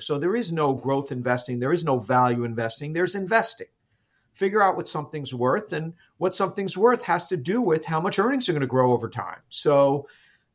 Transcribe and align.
So 0.00 0.16
there 0.16 0.36
is 0.36 0.52
no 0.52 0.74
growth 0.74 1.10
investing, 1.10 1.58
there 1.58 1.72
is 1.72 1.82
no 1.82 1.98
value 1.98 2.44
investing, 2.44 2.92
there's 2.92 3.16
investing. 3.16 3.66
Figure 4.32 4.62
out 4.62 4.76
what 4.76 4.86
something's 4.86 5.34
worth, 5.34 5.72
and 5.72 5.92
what 6.18 6.32
something's 6.32 6.78
worth 6.78 7.02
has 7.02 7.26
to 7.26 7.36
do 7.36 7.60
with 7.60 7.84
how 7.84 8.00
much 8.00 8.20
earnings 8.20 8.48
are 8.48 8.52
going 8.52 8.60
to 8.60 8.68
grow 8.68 8.92
over 8.92 9.08
time. 9.08 9.40
So 9.48 10.06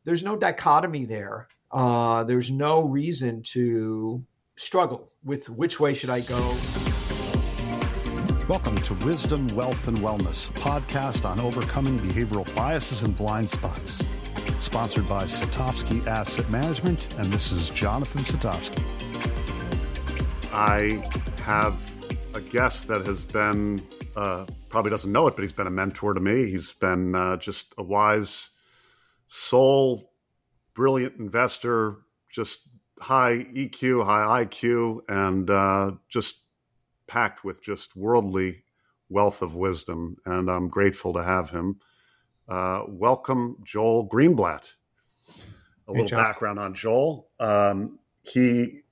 there's 0.05 0.23
no 0.23 0.37
dichotomy 0.37 1.03
there. 1.03 1.49
Uh, 1.73 2.23
there's 2.23 2.51
no 2.51 2.83
reason 2.83 3.41
to 3.41 4.23
struggle 4.55 5.11
with 5.25 5.49
which 5.49 5.77
way 5.77 5.93
should 5.93 6.09
I 6.09 6.21
go. 6.21 6.55
Welcome 8.47 8.75
to 8.75 8.93
Wisdom, 8.93 9.53
Wealth, 9.53 9.89
and 9.89 9.97
Wellness, 9.97 10.53
podcast 10.53 11.29
on 11.29 11.41
overcoming 11.41 11.99
behavioral 11.99 12.55
biases 12.55 13.01
and 13.01 13.17
blind 13.17 13.49
spots. 13.49 14.07
Sponsored 14.59 15.09
by 15.09 15.25
Satovsky 15.25 16.07
Asset 16.07 16.49
Management, 16.49 17.05
and 17.17 17.25
this 17.25 17.51
is 17.51 17.69
Jonathan 17.71 18.21
Satovsky. 18.21 18.81
I 20.53 21.03
have 21.37 21.81
a 22.35 22.39
guest 22.39 22.87
that 22.87 23.07
has 23.07 23.23
been, 23.23 23.83
uh, 24.15 24.45
probably 24.69 24.91
doesn't 24.91 25.11
know 25.11 25.25
it, 25.25 25.35
but 25.35 25.41
he's 25.41 25.51
been 25.51 25.65
a 25.65 25.71
mentor 25.71 26.13
to 26.13 26.19
me. 26.19 26.47
He's 26.47 26.73
been 26.73 27.15
uh, 27.15 27.37
just 27.37 27.73
a 27.79 27.83
wise 27.83 28.51
soul, 29.27 30.11
brilliant 30.75 31.15
investor, 31.17 31.97
just 32.29 32.59
high 32.99 33.47
EQ, 33.51 34.05
high 34.05 34.45
IQ, 34.45 34.99
and 35.09 35.49
uh, 35.49 35.93
just 36.07 36.41
packed 37.07 37.43
with 37.43 37.63
just 37.63 37.95
worldly 37.95 38.63
wealth 39.09 39.41
of 39.41 39.55
wisdom. 39.55 40.17
And 40.27 40.51
I'm 40.51 40.69
grateful 40.69 41.13
to 41.13 41.23
have 41.23 41.49
him. 41.49 41.79
Uh, 42.47 42.83
welcome, 42.87 43.57
Joel 43.65 44.07
Greenblatt. 44.07 44.69
A 45.87 45.93
hey, 45.93 46.01
little 46.03 46.15
background 46.15 46.59
on 46.59 46.75
Joel. 46.75 47.31
Um, 47.39 47.97
he 48.21 48.82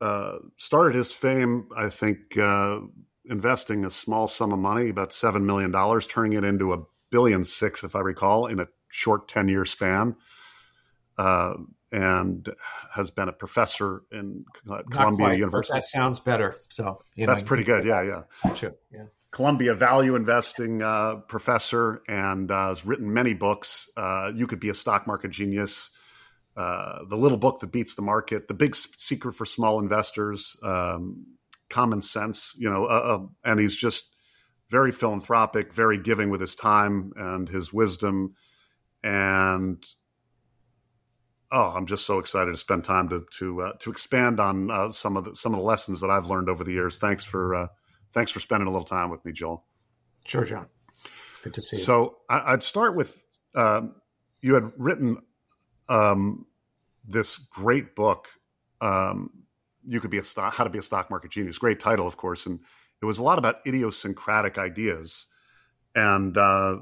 uh, 0.00 0.38
started 0.56 0.94
his 0.94 1.12
fame, 1.12 1.68
I 1.76 1.90
think, 1.90 2.36
uh, 2.38 2.80
investing 3.28 3.84
a 3.84 3.90
small 3.90 4.28
sum 4.28 4.52
of 4.52 4.58
money, 4.58 4.88
about 4.88 5.12
seven 5.12 5.46
million 5.46 5.70
dollars, 5.70 6.06
turning 6.06 6.32
it 6.32 6.44
into 6.44 6.72
a 6.72 6.78
billion 7.10 7.44
six, 7.44 7.84
if 7.84 7.94
I 7.94 8.00
recall, 8.00 8.46
in 8.46 8.60
a 8.60 8.68
short 8.88 9.28
ten 9.28 9.48
year 9.48 9.64
span, 9.64 10.16
uh, 11.18 11.54
and 11.92 12.48
has 12.94 13.10
been 13.10 13.28
a 13.28 13.32
professor 13.32 14.02
in 14.10 14.44
Columbia 14.64 15.26
quite, 15.26 15.38
University. 15.38 15.76
That 15.76 15.84
sounds 15.84 16.18
better. 16.18 16.54
So 16.70 16.96
you 17.14 17.26
know, 17.26 17.32
that's 17.32 17.42
pretty 17.42 17.64
good. 17.64 17.84
Yeah, 17.84 18.02
yeah, 18.02 18.54
sure. 18.54 18.74
yeah. 18.92 19.04
Columbia 19.32 19.74
value 19.74 20.16
investing 20.16 20.82
uh, 20.82 21.16
professor 21.28 22.02
and 22.08 22.50
uh, 22.50 22.68
has 22.68 22.84
written 22.84 23.12
many 23.12 23.32
books. 23.32 23.88
Uh, 23.96 24.32
you 24.34 24.46
could 24.46 24.60
be 24.60 24.70
a 24.70 24.74
stock 24.74 25.06
market 25.06 25.30
genius 25.30 25.90
uh, 26.56 27.00
the 27.08 27.16
little 27.16 27.38
book 27.38 27.60
that 27.60 27.72
beats 27.72 27.94
the 27.94 28.02
market, 28.02 28.48
the 28.48 28.54
big 28.54 28.74
secret 28.98 29.34
for 29.34 29.46
small 29.46 29.78
investors, 29.78 30.56
um, 30.62 31.26
common 31.68 32.02
sense, 32.02 32.54
you 32.58 32.68
know, 32.68 32.84
uh, 32.84 32.88
uh, 33.18 33.26
and 33.44 33.60
he's 33.60 33.76
just 33.76 34.14
very 34.68 34.92
philanthropic, 34.92 35.72
very 35.72 35.98
giving 35.98 36.30
with 36.30 36.40
his 36.40 36.54
time 36.54 37.12
and 37.16 37.48
his 37.48 37.72
wisdom, 37.72 38.34
and 39.02 39.84
oh, 41.52 41.72
I'm 41.74 41.86
just 41.86 42.06
so 42.06 42.18
excited 42.18 42.50
to 42.50 42.56
spend 42.56 42.84
time 42.84 43.08
to 43.08 43.24
to 43.38 43.62
uh, 43.62 43.72
to 43.80 43.90
expand 43.90 44.40
on 44.40 44.70
uh, 44.70 44.90
some 44.90 45.16
of 45.16 45.24
the 45.24 45.36
some 45.36 45.54
of 45.54 45.58
the 45.60 45.64
lessons 45.64 46.00
that 46.00 46.10
I've 46.10 46.26
learned 46.26 46.48
over 46.48 46.64
the 46.64 46.72
years. 46.72 46.98
Thanks 46.98 47.24
for 47.24 47.68
thanks 48.12 48.30
for 48.30 48.40
spending 48.40 48.68
a 48.68 48.72
little 48.72 48.86
time 48.86 49.10
with 49.10 49.24
me, 49.24 49.32
Joel. 49.32 49.64
Sure, 50.26 50.44
John. 50.44 50.66
Good 51.42 51.54
to 51.54 51.62
see 51.62 51.78
you. 51.78 51.82
So 51.82 52.18
I, 52.28 52.52
would 52.52 52.62
start 52.62 52.94
with 52.94 53.22
um, 53.54 53.94
you 54.40 54.54
had 54.54 54.72
written 54.76 55.18
um, 55.90 56.46
this 57.06 57.36
great 57.36 57.94
book. 57.94 58.28
Um, 58.80 59.30
you 59.84 60.00
could 60.00 60.10
be 60.10 60.18
a 60.18 60.24
stock, 60.24 60.54
how 60.54 60.64
to 60.64 60.70
be 60.70 60.78
a 60.78 60.82
stock 60.82 61.10
market 61.10 61.32
genius. 61.32 61.58
Great 61.58 61.80
title, 61.80 62.06
of 62.06 62.16
course, 62.16 62.46
and 62.46 62.60
it 63.02 63.04
was 63.04 63.18
a 63.18 63.22
lot 63.22 63.38
about 63.38 63.56
idiosyncratic 63.66 64.56
ideas, 64.56 65.26
and 65.94 66.38
uh, 66.38 66.78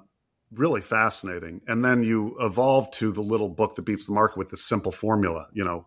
really 0.52 0.80
fascinating. 0.80 1.60
And 1.66 1.84
then 1.84 2.02
you 2.02 2.36
evolved 2.40 2.92
to 2.94 3.10
the 3.10 3.22
little 3.22 3.48
book 3.48 3.74
that 3.76 3.82
beats 3.82 4.04
the 4.06 4.12
market 4.12 4.36
with 4.36 4.50
this 4.50 4.64
simple 4.64 4.92
formula. 4.92 5.48
You 5.52 5.64
know, 5.64 5.86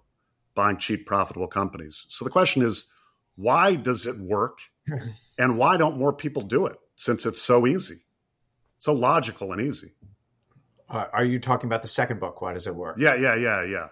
buying 0.56 0.78
cheap, 0.78 1.06
profitable 1.06 1.48
companies. 1.48 2.06
So 2.10 2.26
the 2.26 2.32
question 2.32 2.62
is, 2.62 2.88
why 3.36 3.76
does 3.76 4.06
it 4.06 4.18
work, 4.18 4.60
and 5.38 5.58
why 5.58 5.78
don't 5.78 5.98
more 5.98 6.14
people 6.14 6.42
do 6.42 6.66
it? 6.66 6.78
Since 6.96 7.26
it's 7.26 7.42
so 7.42 7.68
easy, 7.68 8.02
so 8.78 8.94
logical 8.94 9.52
and 9.54 9.62
easy. 9.62 9.94
Uh, 10.92 11.06
are 11.14 11.24
you 11.24 11.40
talking 11.40 11.68
about 11.68 11.82
the 11.82 11.88
second 11.88 12.20
book? 12.20 12.42
Why 12.42 12.54
does 12.54 12.68
it 12.68 12.76
work? 12.76 12.98
Yeah, 13.00 13.16
yeah, 13.16 13.36
yeah, 13.36 13.64
yeah. 13.64 13.88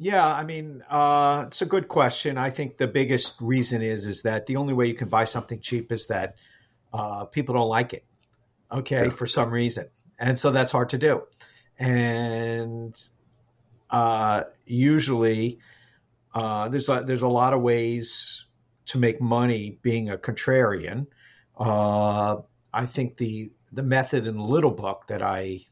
Yeah, 0.00 0.24
I 0.24 0.44
mean, 0.44 0.84
uh, 0.88 1.44
it's 1.48 1.60
a 1.60 1.66
good 1.66 1.88
question. 1.88 2.38
I 2.38 2.50
think 2.50 2.78
the 2.78 2.86
biggest 2.86 3.34
reason 3.40 3.82
is 3.82 4.06
is 4.06 4.22
that 4.22 4.46
the 4.46 4.54
only 4.54 4.72
way 4.72 4.86
you 4.86 4.94
can 4.94 5.08
buy 5.08 5.24
something 5.24 5.58
cheap 5.60 5.90
is 5.90 6.06
that 6.06 6.36
uh, 6.92 7.24
people 7.24 7.56
don't 7.56 7.68
like 7.68 7.92
it. 7.92 8.04
Okay, 8.70 9.04
yeah. 9.06 9.10
for 9.10 9.26
some 9.26 9.50
reason, 9.50 9.88
and 10.18 10.38
so 10.38 10.52
that's 10.52 10.70
hard 10.70 10.90
to 10.90 10.98
do. 10.98 11.22
And 11.80 12.94
uh, 13.90 14.42
usually, 14.66 15.58
uh, 16.32 16.68
there's 16.68 16.88
a, 16.88 17.02
there's 17.04 17.22
a 17.22 17.28
lot 17.28 17.52
of 17.52 17.60
ways 17.60 18.44
to 18.86 18.98
make 18.98 19.20
money 19.20 19.78
being 19.82 20.10
a 20.10 20.16
contrarian. 20.16 21.06
Uh, 21.58 22.36
I 22.72 22.86
think 22.86 23.16
the 23.16 23.50
the 23.72 23.82
method 23.82 24.28
in 24.28 24.36
the 24.36 24.44
little 24.44 24.70
book 24.70 25.06
that 25.08 25.22
I 25.22 25.62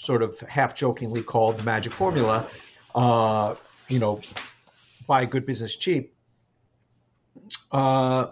sort 0.00 0.22
of 0.22 0.40
half 0.40 0.74
jokingly 0.74 1.22
called 1.22 1.58
the 1.58 1.62
magic 1.62 1.92
formula, 1.92 2.46
uh, 2.94 3.54
you 3.86 3.98
know, 3.98 4.18
buy 5.06 5.26
good 5.26 5.44
business 5.44 5.76
cheap. 5.76 6.14
Uh, 7.70 8.28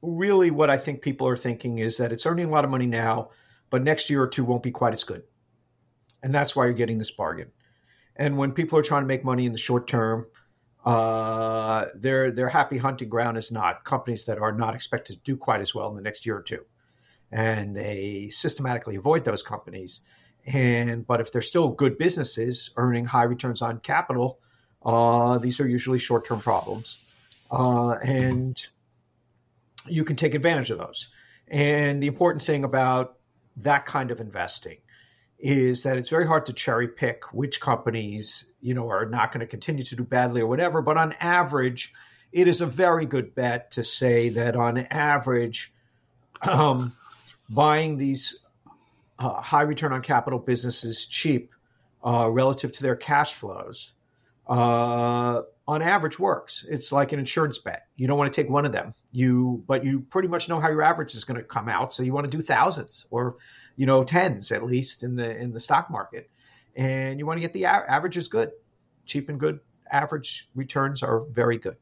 really, 0.00 0.50
what 0.50 0.70
I 0.70 0.78
think 0.78 1.02
people 1.02 1.28
are 1.28 1.36
thinking 1.36 1.80
is 1.80 1.98
that 1.98 2.12
it's 2.12 2.24
earning 2.24 2.46
a 2.46 2.50
lot 2.50 2.64
of 2.64 2.70
money 2.70 2.86
now, 2.86 3.28
but 3.68 3.82
next 3.82 4.08
year 4.08 4.22
or 4.22 4.26
two 4.26 4.42
won't 4.42 4.62
be 4.62 4.70
quite 4.70 4.94
as 4.94 5.04
good. 5.04 5.22
And 6.22 6.34
that's 6.34 6.56
why 6.56 6.64
you're 6.64 6.72
getting 6.72 6.96
this 6.96 7.10
bargain. 7.10 7.50
And 8.16 8.38
when 8.38 8.52
people 8.52 8.78
are 8.78 8.82
trying 8.82 9.02
to 9.02 9.08
make 9.08 9.24
money 9.26 9.44
in 9.44 9.52
the 9.52 9.58
short 9.58 9.86
term, 9.86 10.28
uh, 10.82 11.86
their 11.94 12.30
their 12.30 12.48
happy 12.48 12.78
hunting 12.78 13.10
ground 13.10 13.36
is 13.36 13.52
not 13.52 13.84
companies 13.84 14.24
that 14.24 14.38
are 14.38 14.52
not 14.52 14.74
expected 14.74 15.16
to 15.16 15.22
do 15.24 15.36
quite 15.36 15.60
as 15.60 15.74
well 15.74 15.90
in 15.90 15.96
the 15.96 16.02
next 16.02 16.24
year 16.24 16.38
or 16.38 16.42
two, 16.42 16.64
and 17.30 17.76
they 17.76 18.30
systematically 18.30 18.96
avoid 18.96 19.24
those 19.24 19.42
companies 19.42 20.00
and 20.46 21.06
but 21.06 21.20
if 21.20 21.32
they're 21.32 21.40
still 21.40 21.68
good 21.68 21.98
businesses 21.98 22.70
earning 22.76 23.04
high 23.06 23.22
returns 23.24 23.62
on 23.62 23.78
capital, 23.80 24.38
uh, 24.84 25.38
these 25.38 25.60
are 25.60 25.68
usually 25.68 25.98
short 25.98 26.24
term 26.24 26.40
problems, 26.40 26.98
uh, 27.50 27.90
and 27.90 28.66
you 29.86 30.04
can 30.04 30.16
take 30.16 30.34
advantage 30.34 30.70
of 30.70 30.78
those. 30.78 31.08
And 31.48 32.02
the 32.02 32.06
important 32.06 32.42
thing 32.42 32.64
about 32.64 33.18
that 33.58 33.86
kind 33.86 34.10
of 34.10 34.20
investing 34.20 34.78
is 35.38 35.82
that 35.82 35.96
it's 35.96 36.08
very 36.08 36.26
hard 36.26 36.46
to 36.46 36.52
cherry 36.52 36.88
pick 36.88 37.32
which 37.32 37.60
companies 37.60 38.44
you 38.60 38.74
know 38.74 38.88
are 38.88 39.06
not 39.06 39.32
going 39.32 39.40
to 39.40 39.46
continue 39.46 39.84
to 39.84 39.96
do 39.96 40.04
badly 40.04 40.40
or 40.40 40.46
whatever. 40.46 40.82
But 40.82 40.96
on 40.96 41.12
average, 41.14 41.92
it 42.32 42.48
is 42.48 42.60
a 42.60 42.66
very 42.66 43.06
good 43.06 43.34
bet 43.34 43.72
to 43.72 43.84
say 43.84 44.30
that 44.30 44.56
on 44.56 44.78
average, 44.78 45.72
um, 46.42 46.96
buying 47.48 47.98
these 47.98 48.38
uh, 49.22 49.40
high 49.40 49.62
return 49.62 49.92
on 49.92 50.02
capital 50.02 50.38
businesses 50.38 51.06
cheap 51.06 51.52
uh, 52.04 52.28
relative 52.30 52.72
to 52.72 52.82
their 52.82 52.96
cash 52.96 53.34
flows 53.34 53.92
uh, 54.48 55.42
on 55.68 55.82
average 55.82 56.18
works. 56.18 56.64
It's 56.68 56.90
like 56.90 57.12
an 57.12 57.18
insurance 57.18 57.58
bet. 57.58 57.86
You 57.96 58.06
don't 58.06 58.18
want 58.18 58.32
to 58.32 58.42
take 58.42 58.50
one 58.50 58.66
of 58.66 58.72
them. 58.72 58.94
You 59.12 59.62
but 59.66 59.84
you 59.84 60.00
pretty 60.00 60.28
much 60.28 60.48
know 60.48 60.60
how 60.60 60.68
your 60.68 60.82
average 60.82 61.14
is 61.14 61.24
going 61.24 61.38
to 61.38 61.44
come 61.44 61.68
out, 61.68 61.92
so 61.92 62.02
you 62.02 62.12
want 62.12 62.30
to 62.30 62.36
do 62.36 62.42
thousands 62.42 63.06
or 63.10 63.36
you 63.76 63.86
know 63.86 64.04
tens 64.04 64.50
at 64.50 64.64
least 64.64 65.02
in 65.02 65.16
the 65.16 65.36
in 65.36 65.52
the 65.52 65.60
stock 65.60 65.90
market, 65.90 66.28
and 66.74 67.18
you 67.18 67.26
want 67.26 67.36
to 67.38 67.42
get 67.42 67.52
the 67.52 67.64
a- 67.64 67.68
average 67.88 68.16
is 68.16 68.28
good, 68.28 68.50
cheap 69.06 69.28
and 69.28 69.38
good. 69.38 69.60
Average 69.90 70.48
returns 70.54 71.02
are 71.02 71.20
very 71.30 71.58
good 71.58 71.76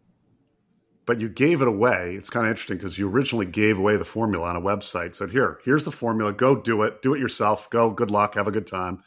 but 1.06 1.20
you 1.20 1.29
gave 1.29 1.62
it 1.62 1.69
away. 1.69 2.14
It's 2.17 2.31
kind 2.31 2.47
of 2.47 2.50
interesting 2.50 2.76
because 2.76 2.99
you 2.99 3.08
originally 3.08 3.47
gave 3.47 3.79
away 3.79 3.97
the 3.97 4.05
formula 4.05 4.47
on 4.47 4.56
a 4.56 4.61
website. 4.61 5.14
Said, 5.14 5.31
"Here, 5.31 5.58
here's 5.64 5.85
the 5.85 5.93
formula. 5.93 6.32
Go 6.32 6.61
do 6.61 6.82
it. 6.82 7.02
Do 7.02 7.14
it 7.14 7.20
yourself. 7.20 7.69
Go. 7.70 7.91
Good 7.91 8.11
luck. 8.11 8.35
Have 8.35 8.47
a 8.47 8.52
good 8.52 8.67
time." 8.67 9.02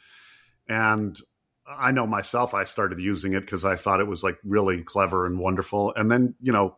And 0.67 1.17
I 1.65 1.91
know 1.91 2.07
myself. 2.07 2.53
I 2.53 2.63
started 2.63 2.99
using 2.99 3.33
it 3.33 3.41
because 3.41 3.63
I 3.63 3.75
thought 3.75 3.99
it 3.99 4.07
was 4.07 4.23
like 4.23 4.37
really 4.43 4.83
clever 4.83 5.25
and 5.25 5.39
wonderful. 5.39 5.93
And 5.95 6.11
then 6.11 6.35
you 6.41 6.51
know, 6.51 6.77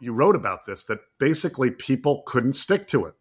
you 0.00 0.12
wrote 0.12 0.36
about 0.36 0.66
this 0.66 0.84
that 0.84 1.00
basically 1.18 1.70
people 1.70 2.22
couldn't 2.26 2.54
stick 2.54 2.88
to 2.88 3.06
it. 3.06 3.14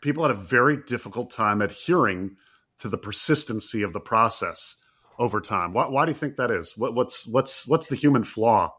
People 0.00 0.24
had 0.24 0.32
a 0.32 0.40
very 0.40 0.76
difficult 0.76 1.30
time 1.30 1.62
adhering 1.62 2.36
to 2.78 2.88
the 2.88 2.98
persistency 2.98 3.82
of 3.82 3.92
the 3.92 4.00
process 4.00 4.76
over 5.18 5.40
time. 5.40 5.74
Why, 5.74 5.86
why 5.86 6.06
do 6.06 6.10
you 6.10 6.16
think 6.16 6.36
that 6.36 6.50
is? 6.50 6.76
What, 6.76 6.94
what's 6.94 7.26
what's 7.26 7.66
what's 7.68 7.88
the 7.88 7.96
human 7.96 8.24
flaw 8.24 8.72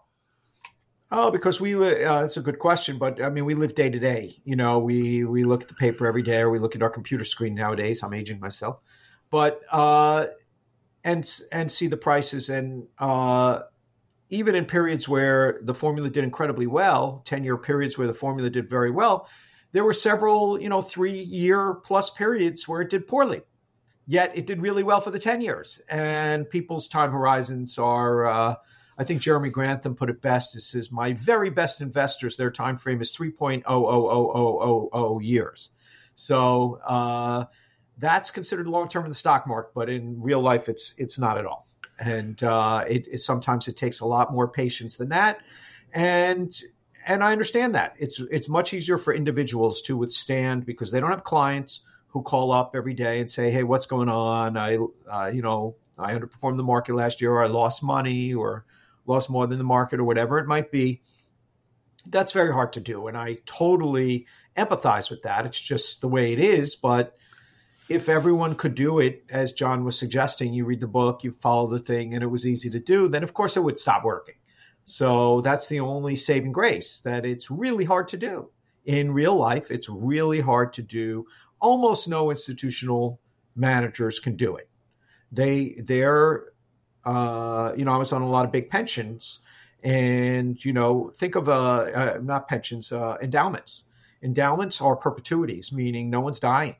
Oh, 1.13 1.29
because 1.29 1.59
we 1.59 1.75
li- 1.75 2.05
uh, 2.05 2.21
that's 2.21 2.37
a 2.37 2.41
good 2.41 2.57
question, 2.59 2.97
but 2.97 3.21
I 3.21 3.29
mean, 3.29 3.43
we 3.43 3.53
live 3.53 3.75
day 3.75 3.89
to 3.89 3.99
day. 3.99 4.41
You 4.45 4.55
know, 4.55 4.79
we 4.79 5.25
we 5.25 5.43
look 5.43 5.61
at 5.63 5.67
the 5.67 5.73
paper 5.73 6.07
every 6.07 6.21
day, 6.23 6.39
or 6.39 6.49
we 6.49 6.59
look 6.59 6.75
at 6.75 6.81
our 6.81 6.89
computer 6.89 7.25
screen 7.25 7.53
nowadays. 7.53 8.01
I'm 8.01 8.13
aging 8.13 8.39
myself, 8.39 8.79
but 9.29 9.61
uh, 9.71 10.27
and 11.03 11.29
and 11.51 11.71
see 11.71 11.87
the 11.87 11.97
prices, 11.97 12.49
and 12.49 12.87
uh, 12.99 13.61
even 14.29 14.55
in 14.55 14.65
periods 14.65 15.07
where 15.09 15.59
the 15.63 15.73
formula 15.75 16.09
did 16.09 16.23
incredibly 16.23 16.67
well, 16.67 17.21
10 17.25 17.43
year 17.43 17.57
periods 17.57 17.97
where 17.97 18.07
the 18.07 18.13
formula 18.13 18.49
did 18.49 18.69
very 18.69 18.91
well, 18.91 19.27
there 19.73 19.83
were 19.83 19.93
several, 19.93 20.59
you 20.61 20.69
know, 20.69 20.81
three 20.81 21.21
year 21.21 21.75
plus 21.75 22.09
periods 22.09 22.67
where 22.67 22.81
it 22.81 22.89
did 22.89 23.07
poorly. 23.07 23.41
Yet 24.07 24.31
it 24.35 24.47
did 24.47 24.61
really 24.61 24.83
well 24.83 25.01
for 25.01 25.11
the 25.11 25.19
10 25.19 25.41
years. 25.41 25.79
And 25.89 26.49
people's 26.49 26.87
time 26.87 27.11
horizons 27.11 27.77
are, 27.77 28.25
uh, 28.25 28.55
I 28.97 29.03
think 29.03 29.21
Jeremy 29.21 29.49
Grantham 29.49 29.95
put 29.95 30.09
it 30.09 30.21
best. 30.21 30.53
This 30.53 30.67
says 30.67 30.91
my 30.91 31.13
very 31.13 31.49
best 31.49 31.81
investors. 31.81 32.37
Their 32.37 32.51
time 32.51 32.77
frame 32.77 33.01
is 33.01 33.15
3.00000 33.15 35.23
years. 35.23 35.69
So 36.13 36.79
uh, 36.85 37.45
that's 37.97 38.31
considered 38.31 38.67
long 38.67 38.89
term 38.89 39.05
in 39.05 39.09
the 39.09 39.15
stock 39.15 39.47
market, 39.47 39.71
but 39.73 39.89
in 39.89 40.21
real 40.21 40.41
life, 40.41 40.69
it's 40.69 40.93
it's 40.97 41.17
not 41.17 41.37
at 41.37 41.45
all. 41.45 41.67
And 41.99 42.41
uh, 42.43 42.83
it, 42.87 43.07
it, 43.11 43.21
sometimes 43.21 43.67
it 43.67 43.77
takes 43.77 43.99
a 43.99 44.05
lot 44.05 44.33
more 44.33 44.47
patience 44.47 44.97
than 44.97 45.09
that. 45.09 45.39
And 45.93 46.59
and 47.05 47.23
I 47.23 47.31
understand 47.31 47.75
that 47.75 47.95
it's 47.99 48.19
it's 48.31 48.49
much 48.49 48.73
easier 48.73 48.97
for 48.97 49.13
individuals 49.13 49.81
to 49.83 49.97
withstand 49.97 50.65
because 50.65 50.91
they 50.91 50.99
don't 50.99 51.11
have 51.11 51.23
clients 51.23 51.81
who 52.09 52.21
call 52.21 52.51
up 52.51 52.75
every 52.75 52.93
day 52.93 53.19
and 53.19 53.29
say, 53.29 53.51
"Hey, 53.51 53.63
what's 53.63 53.85
going 53.85 54.09
on? 54.09 54.57
I 54.57 54.77
uh, 55.11 55.27
you 55.27 55.41
know 55.41 55.75
I 55.97 56.13
underperformed 56.13 56.57
the 56.57 56.63
market 56.63 56.95
last 56.95 57.21
year, 57.21 57.31
or 57.31 57.43
I 57.43 57.47
lost 57.47 57.83
money, 57.83 58.33
or 58.33 58.65
lost 59.11 59.29
more 59.29 59.47
than 59.47 59.57
the 59.57 59.63
market, 59.63 59.99
or 59.99 60.03
whatever 60.03 60.39
it 60.39 60.47
might 60.47 60.71
be." 60.71 61.01
That's 62.07 62.31
very 62.31 62.51
hard 62.51 62.73
to 62.73 62.79
do, 62.79 63.07
and 63.07 63.15
I 63.15 63.37
totally 63.45 64.25
empathize 64.57 65.11
with 65.11 65.21
that. 65.21 65.45
It's 65.45 65.59
just 65.59 66.01
the 66.01 66.07
way 66.07 66.33
it 66.33 66.39
is, 66.39 66.75
but 66.75 67.15
if 67.89 68.09
everyone 68.09 68.55
could 68.55 68.73
do 68.73 68.99
it, 68.99 69.23
as 69.29 69.53
John 69.53 69.83
was 69.83 69.99
suggesting, 69.99 70.53
you 70.53 70.65
read 70.65 70.79
the 70.79 70.87
book, 70.87 71.23
you 71.23 71.31
follow 71.31 71.67
the 71.67 71.77
thing, 71.77 72.13
and 72.13 72.23
it 72.23 72.27
was 72.27 72.47
easy 72.47 72.69
to 72.71 72.79
do, 72.79 73.07
then 73.07 73.21
of 73.23 73.33
course 73.33 73.57
it 73.57 73.63
would 73.63 73.79
stop 73.79 74.03
working. 74.03 74.35
So 74.83 75.41
that's 75.41 75.67
the 75.67 75.79
only 75.79 76.15
saving 76.15 76.53
grace 76.53 76.99
that 76.99 77.25
it's 77.25 77.51
really 77.51 77.85
hard 77.85 78.07
to 78.09 78.17
do. 78.17 78.49
In 78.85 79.11
real 79.11 79.35
life, 79.35 79.69
it's 79.69 79.89
really 79.89 80.39
hard 80.39 80.73
to 80.73 80.81
do. 80.81 81.25
Almost 81.59 82.07
no 82.07 82.31
institutional 82.31 83.19
managers 83.55 84.19
can 84.19 84.35
do 84.35 84.55
it. 84.55 84.69
They 85.31 85.75
they're 85.83 86.45
uh, 87.05 87.73
you 87.75 87.85
know 87.85 87.91
I 87.91 87.97
was 87.97 88.11
on 88.11 88.21
a 88.21 88.29
lot 88.29 88.45
of 88.45 88.51
big 88.51 88.69
pensions, 88.69 89.39
and 89.83 90.63
you 90.63 90.73
know 90.73 91.11
think 91.15 91.35
of 91.35 91.49
uh, 91.49 91.53
uh 91.53 92.19
not 92.21 92.47
pensions 92.47 92.91
uh, 92.91 93.17
endowments. 93.21 93.83
Endowments 94.23 94.81
are 94.81 94.95
perpetuities, 94.95 95.71
meaning 95.71 96.09
no 96.09 96.21
one's 96.21 96.39
dying 96.39 96.75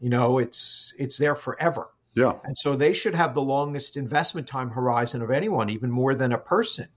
you 0.00 0.10
know, 0.10 0.38
it's 0.38 0.94
it's 0.98 1.18
there 1.18 1.34
forever. 1.34 1.88
Yeah. 2.14 2.34
And 2.44 2.56
so 2.56 2.74
they 2.74 2.92
should 2.92 3.14
have 3.14 3.34
the 3.34 3.42
longest 3.42 3.96
investment 3.96 4.46
time 4.46 4.70
horizon 4.70 5.22
of 5.22 5.30
anyone, 5.30 5.70
even 5.70 5.90
more 5.90 6.14
than 6.14 6.32
a 6.32 6.38
person. 6.38 6.88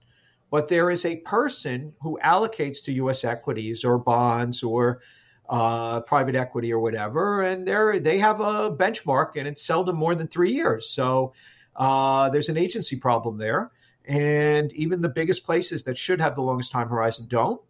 But 0.50 0.68
there 0.68 0.90
is 0.90 1.04
a 1.04 1.16
person 1.18 1.94
who 2.00 2.18
allocates 2.22 2.82
to 2.84 2.92
U.S. 2.92 3.24
equities 3.24 3.84
or 3.84 3.98
bonds 3.98 4.62
or 4.62 5.00
uh, 5.48 6.00
private 6.00 6.34
equity 6.34 6.72
or 6.72 6.80
whatever, 6.80 7.42
and 7.42 7.66
they 7.66 7.98
they 7.98 8.18
have 8.18 8.40
a 8.40 8.70
benchmark, 8.70 9.36
and 9.36 9.48
it's 9.48 9.62
seldom 9.62 9.96
more 9.96 10.14
than 10.14 10.28
three 10.28 10.52
years. 10.52 10.88
So 10.88 11.32
uh, 11.76 12.28
there's 12.30 12.48
an 12.48 12.56
agency 12.56 12.96
problem 12.96 13.38
there, 13.38 13.70
and 14.04 14.72
even 14.72 15.00
the 15.00 15.08
biggest 15.08 15.44
places 15.44 15.84
that 15.84 15.96
should 15.96 16.20
have 16.20 16.34
the 16.34 16.42
longest 16.42 16.72
time 16.72 16.88
horizon 16.88 17.26
don't. 17.28 17.60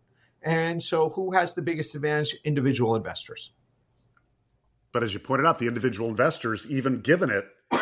And 0.42 0.82
so, 0.82 1.10
who 1.10 1.32
has 1.32 1.54
the 1.54 1.62
biggest 1.62 1.94
advantage? 1.94 2.36
Individual 2.44 2.96
investors. 2.96 3.52
But 4.92 5.02
as 5.02 5.14
you 5.14 5.20
pointed 5.20 5.46
out, 5.46 5.58
the 5.58 5.68
individual 5.68 6.08
investors, 6.08 6.66
even 6.68 7.00
given 7.00 7.30
it, 7.30 7.44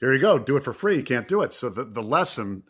here 0.00 0.12
you 0.12 0.20
go, 0.20 0.38
do 0.38 0.56
it 0.56 0.62
for 0.62 0.72
free. 0.72 0.96
You 0.96 1.02
can't 1.02 1.28
do 1.28 1.42
it. 1.42 1.52
So 1.52 1.68
the, 1.68 1.84
the 1.84 2.02
lesson 2.02 2.62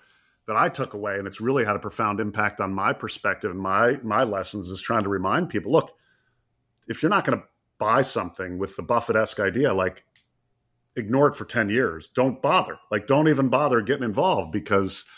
that 0.46 0.56
I 0.56 0.68
took 0.68 0.94
away, 0.94 1.18
and 1.18 1.26
it's 1.26 1.40
really 1.40 1.64
had 1.64 1.76
a 1.76 1.80
profound 1.80 2.18
impact 2.18 2.60
on 2.60 2.72
my 2.72 2.92
perspective 2.92 3.50
and 3.50 3.60
my 3.60 3.98
my 4.02 4.24
lessons, 4.24 4.68
is 4.68 4.80
trying 4.80 5.02
to 5.02 5.08
remind 5.08 5.50
people: 5.50 5.72
look, 5.72 5.92
if 6.88 7.02
you're 7.02 7.10
not 7.10 7.24
going 7.24 7.38
to 7.38 7.44
buy 7.78 8.02
something 8.02 8.58
with 8.58 8.74
the 8.76 8.82
Buffett-esque 8.82 9.38
idea, 9.38 9.74
like 9.74 10.05
ignore 10.96 11.28
it 11.28 11.36
for 11.36 11.44
10 11.44 11.68
years. 11.68 12.08
Don't 12.08 12.40
bother. 12.42 12.78
Like, 12.90 13.06
don't 13.06 13.28
even 13.28 13.48
bother 13.48 13.80
getting 13.80 14.04
involved 14.04 14.52
because– 14.52 15.04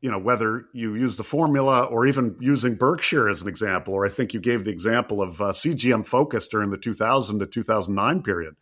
you 0.00 0.10
know 0.10 0.18
whether 0.18 0.66
you 0.72 0.94
use 0.94 1.16
the 1.16 1.24
formula 1.24 1.84
or 1.84 2.06
even 2.06 2.36
using 2.40 2.74
Berkshire 2.74 3.28
as 3.28 3.42
an 3.42 3.48
example, 3.48 3.94
or 3.94 4.06
I 4.06 4.08
think 4.08 4.34
you 4.34 4.40
gave 4.40 4.64
the 4.64 4.70
example 4.70 5.22
of 5.22 5.40
uh, 5.40 5.46
CGM 5.46 6.06
Focus 6.06 6.48
during 6.48 6.70
the 6.70 6.78
2000 6.78 7.38
to 7.38 7.46
2009 7.46 8.22
period. 8.22 8.54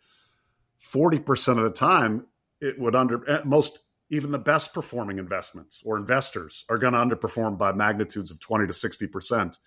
Forty 0.78 1.18
percent 1.18 1.58
of 1.58 1.64
the 1.64 1.70
time, 1.70 2.26
it 2.60 2.78
would 2.78 2.94
under 2.94 3.28
eh, 3.28 3.42
most 3.44 3.80
even 4.10 4.30
the 4.30 4.38
best 4.38 4.72
performing 4.72 5.18
investments 5.18 5.82
or 5.84 5.96
investors 5.96 6.64
are 6.68 6.78
going 6.78 6.92
to 6.92 6.98
underperform 6.98 7.58
by 7.58 7.72
magnitudes 7.72 8.30
of 8.30 8.38
20 8.38 8.66
to 8.68 8.72
60 8.72 9.06
percent. 9.08 9.58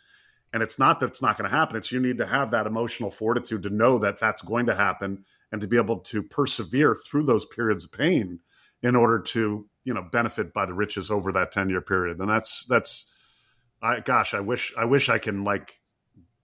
And 0.53 0.63
it's 0.63 0.79
not 0.79 1.01
that 1.01 1.07
it's 1.07 1.21
not 1.21 1.37
going 1.37 1.49
to 1.49 1.55
happen; 1.55 1.75
it's 1.75 1.91
you 1.91 1.99
need 1.99 2.19
to 2.19 2.25
have 2.25 2.51
that 2.51 2.65
emotional 2.65 3.11
fortitude 3.11 3.63
to 3.63 3.69
know 3.69 3.99
that 3.99 4.19
that's 4.19 4.41
going 4.41 4.67
to 4.67 4.75
happen 4.75 5.25
and 5.51 5.61
to 5.61 5.67
be 5.67 5.77
able 5.77 5.99
to 5.99 6.21
persevere 6.23 6.95
through 6.95 7.23
those 7.23 7.45
periods 7.45 7.85
of 7.85 7.91
pain 7.91 8.39
in 8.83 8.95
order 8.95 9.19
to 9.19 9.67
you 9.83 9.93
know 9.93 10.03
benefit 10.11 10.53
by 10.53 10.65
the 10.65 10.73
riches 10.73 11.09
over 11.09 11.31
that 11.31 11.51
10 11.51 11.69
year 11.69 11.81
period. 11.81 12.19
And 12.19 12.29
that's 12.29 12.65
that's 12.65 13.07
i 13.81 13.99
gosh 13.99 14.33
i 14.33 14.39
wish 14.39 14.73
i 14.75 14.85
wish 14.85 15.07
i 15.07 15.19
can 15.19 15.43
like 15.43 15.75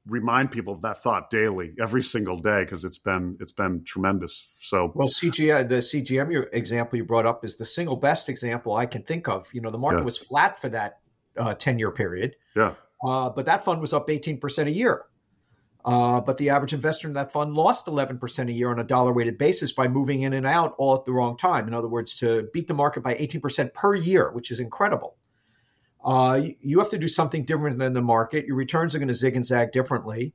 remind 0.05 0.51
people 0.51 0.73
of 0.73 0.81
that 0.81 1.01
thought 1.01 1.29
daily 1.29 1.73
every 1.79 2.03
single 2.03 2.37
day 2.37 2.63
because 2.63 2.83
it's 2.85 2.97
been 2.97 3.37
it's 3.39 3.51
been 3.51 3.83
tremendous. 3.83 4.51
So 4.59 4.91
well 4.95 5.07
cgm 5.07 5.69
the 5.69 5.75
cgm 5.75 6.47
example 6.53 6.97
you 6.97 7.05
brought 7.05 7.25
up 7.25 7.43
is 7.45 7.57
the 7.57 7.65
single 7.65 7.95
best 7.95 8.29
example 8.29 8.75
i 8.75 8.85
can 8.85 9.03
think 9.03 9.27
of. 9.27 9.53
You 9.53 9.61
know 9.61 9.71
the 9.71 9.77
market 9.77 9.99
yeah. 9.99 10.05
was 10.05 10.17
flat 10.17 10.59
for 10.59 10.69
that 10.69 10.99
uh, 11.37 11.53
10 11.53 11.79
year 11.79 11.91
period. 11.91 12.35
Yeah. 12.55 12.75
Uh, 13.05 13.29
but 13.29 13.45
that 13.45 13.65
fund 13.65 13.81
was 13.81 13.91
up 13.91 14.07
18% 14.07 14.67
a 14.67 14.71
year 14.71 15.03
uh, 15.85 16.21
but 16.21 16.37
the 16.37 16.49
average 16.49 16.73
investor 16.73 17.07
in 17.07 17.13
that 17.15 17.31
fund 17.31 17.53
lost 17.53 17.87
11% 17.87 18.49
a 18.49 18.53
year 18.53 18.69
on 18.69 18.79
a 18.79 18.83
dollar 18.83 19.11
weighted 19.11 19.37
basis 19.37 19.71
by 19.73 19.87
moving 19.87 20.21
in 20.21 20.33
and 20.33 20.47
out 20.47 20.75
all 20.77 20.95
at 20.95 21.03
the 21.03 21.11
wrong 21.11 21.35
time. 21.35 21.67
In 21.67 21.73
other 21.73 21.89
words, 21.89 22.15
to 22.19 22.47
beat 22.53 22.67
the 22.67 22.73
market 22.73 23.03
by 23.03 23.15
18% 23.15 23.73
per 23.73 23.93
year, 23.93 24.31
which 24.31 24.49
is 24.49 24.59
incredible. 24.61 25.17
Uh, 26.03 26.41
you 26.59 26.79
have 26.79 26.89
to 26.89 26.97
do 26.97 27.07
something 27.07 27.43
different 27.45 27.79
than 27.79 27.93
the 27.93 28.01
market. 28.01 28.45
Your 28.45 28.55
returns 28.55 28.95
are 28.95 28.99
going 28.99 29.07
to 29.09 29.13
zig 29.13 29.35
and 29.35 29.45
zag 29.45 29.71
differently. 29.71 30.33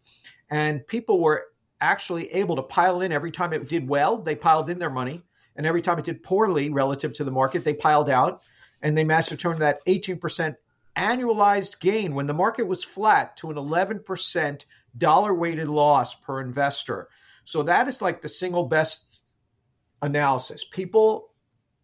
And 0.51 0.87
people 0.87 1.21
were 1.21 1.45
actually 1.81 2.33
able 2.33 2.57
to 2.57 2.63
pile 2.63 3.01
in 3.01 3.13
every 3.13 3.31
time 3.31 3.53
it 3.53 3.69
did 3.69 3.89
well, 3.89 4.19
they 4.19 4.35
piled 4.35 4.69
in 4.69 4.79
their 4.79 4.91
money. 4.91 5.23
And 5.57 5.67
every 5.67 5.83
time 5.83 5.99
it 5.99 6.05
did 6.05 6.23
poorly 6.23 6.71
relative 6.71 7.13
to 7.15 7.25
the 7.25 7.31
market, 7.31 7.65
they 7.65 7.75
piled 7.75 8.09
out. 8.09 8.43
And 8.81 8.97
they 8.97 9.05
managed 9.05 9.31
to 9.31 9.37
turn 9.37 9.59
that 9.59 9.85
18% 9.87 10.57
annualized 10.97 11.81
gain 11.81 12.15
when 12.15 12.27
the 12.27 12.35
market 12.35 12.67
was 12.67 12.85
flat 12.85 13.37
to 13.39 13.51
an 13.51 13.57
11% 13.57 14.65
dollar 14.97 15.35
weighted 15.35 15.69
loss 15.69 16.15
per 16.15 16.41
investor. 16.41 17.09
So 17.45 17.63
that 17.65 17.89
is 17.89 18.03
like 18.03 18.21
the 18.21 18.29
single 18.29 18.65
best 18.67 19.33
analysis. 20.03 20.65
People 20.65 21.31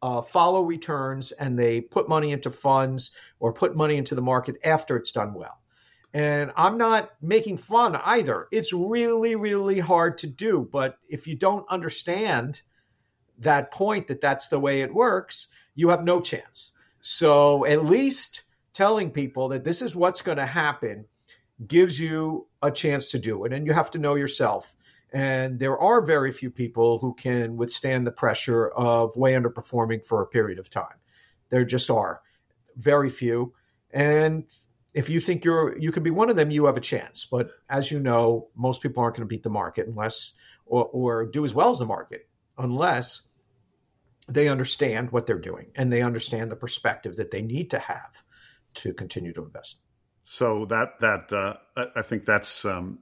uh, 0.03 0.21
follow 0.21 0.63
returns 0.63 1.33
and 1.33 1.59
they 1.59 1.81
put 1.81 2.09
money 2.09 2.33
into 2.33 2.51
funds 2.51 3.13
or 3.41 3.53
put 3.53 3.75
money 3.75 3.97
into 3.97 4.15
the 4.15 4.21
market 4.23 4.57
after 4.65 4.97
it's 4.97 5.13
done 5.13 5.33
well. 5.33 5.59
And 6.13 6.53
I'm 6.57 6.79
not 6.79 7.11
making 7.21 7.57
fun 7.57 7.97
either. 7.97 8.47
It's 8.53 8.73
really, 8.73 9.35
really 9.35 9.81
hard 9.81 10.19
to 10.19 10.27
do. 10.27 10.69
But 10.71 10.97
if 11.09 11.27
you 11.27 11.37
don't 11.37 11.67
understand 11.69 12.63
that 13.39 13.73
point 13.73 14.07
that 14.09 14.21
that's 14.21 14.49
the 14.49 14.61
way 14.61 14.83
it 14.83 14.95
works, 14.95 15.49
you 15.75 15.89
have 15.89 16.05
no 16.05 16.21
chance. 16.21 16.73
So 17.01 17.67
at 17.67 17.85
least 17.85 18.43
telling 18.75 19.11
people 19.11 19.49
that 19.49 19.65
this 19.65 19.83
is 19.83 19.97
what's 19.97 20.23
going 20.23 20.39
to 20.39 20.47
happen 20.47 21.07
gives 21.67 21.99
you 21.99 22.47
a 22.65 22.71
chance 22.71 23.11
to 23.11 23.19
do 23.19 23.45
it. 23.45 23.53
And 23.53 23.67
you 23.67 23.73
have 23.73 23.91
to 23.93 23.99
know 23.99 24.15
yourself. 24.15 24.75
And 25.13 25.61
there 25.61 25.79
are 25.79 26.01
very 26.01 26.33
few 26.33 26.51
people 26.51 26.99
who 26.99 27.15
can 27.15 27.57
withstand 27.57 28.07
the 28.07 28.13
pressure 28.13 28.69
of 28.69 29.17
way 29.17 29.35
underperforming 29.35 30.05
for 30.05 30.23
a 30.23 30.27
period 30.27 30.59
of 30.59 30.71
time. 30.71 30.97
There 31.51 31.65
just 31.65 31.91
are 31.91 32.21
very 32.77 33.11
few. 33.11 33.53
And 33.93 34.45
if 34.93 35.09
you 35.09 35.21
think 35.21 35.45
you're 35.45 35.79
you 35.79 35.93
can 35.93 36.03
be 36.03 36.11
one 36.11 36.31
of 36.31 36.37
them, 36.37 36.51
you 36.51 36.65
have 36.65 36.77
a 36.77 36.81
chance. 36.81 37.27
But 37.31 37.51
as 37.69 37.93
you 37.93 38.01
know, 38.01 38.49
most 38.57 38.81
people 38.81 39.03
aren't 39.03 39.17
going 39.17 39.29
to 39.29 39.33
beat 39.33 39.43
the 39.43 39.51
market 39.51 39.87
unless 39.87 40.33
or, 40.67 40.87
or 40.87 41.27
do 41.27 41.45
as 41.45 41.55
well 41.55 41.71
as 41.71 41.79
the 41.79 41.87
market 41.87 42.29
unless 42.57 43.23
they 44.27 44.49
understand 44.49 45.11
what 45.11 45.27
they're 45.27 45.39
doing 45.39 45.67
and 45.75 45.93
they 45.93 46.01
understand 46.01 46.51
the 46.51 46.57
perspective 46.57 47.17
that 47.17 47.31
they 47.31 47.43
need 47.43 47.71
to 47.71 47.79
have 47.79 48.23
to 48.75 48.95
continue 48.95 49.33
to 49.35 49.45
invest. 49.45 49.77
So 50.25 50.65
that 50.67 51.01
that 51.01 51.33
uh, 51.33 51.85
I 51.95 52.03
think 52.03 52.25
that's 52.25 52.65
um, 52.65 53.01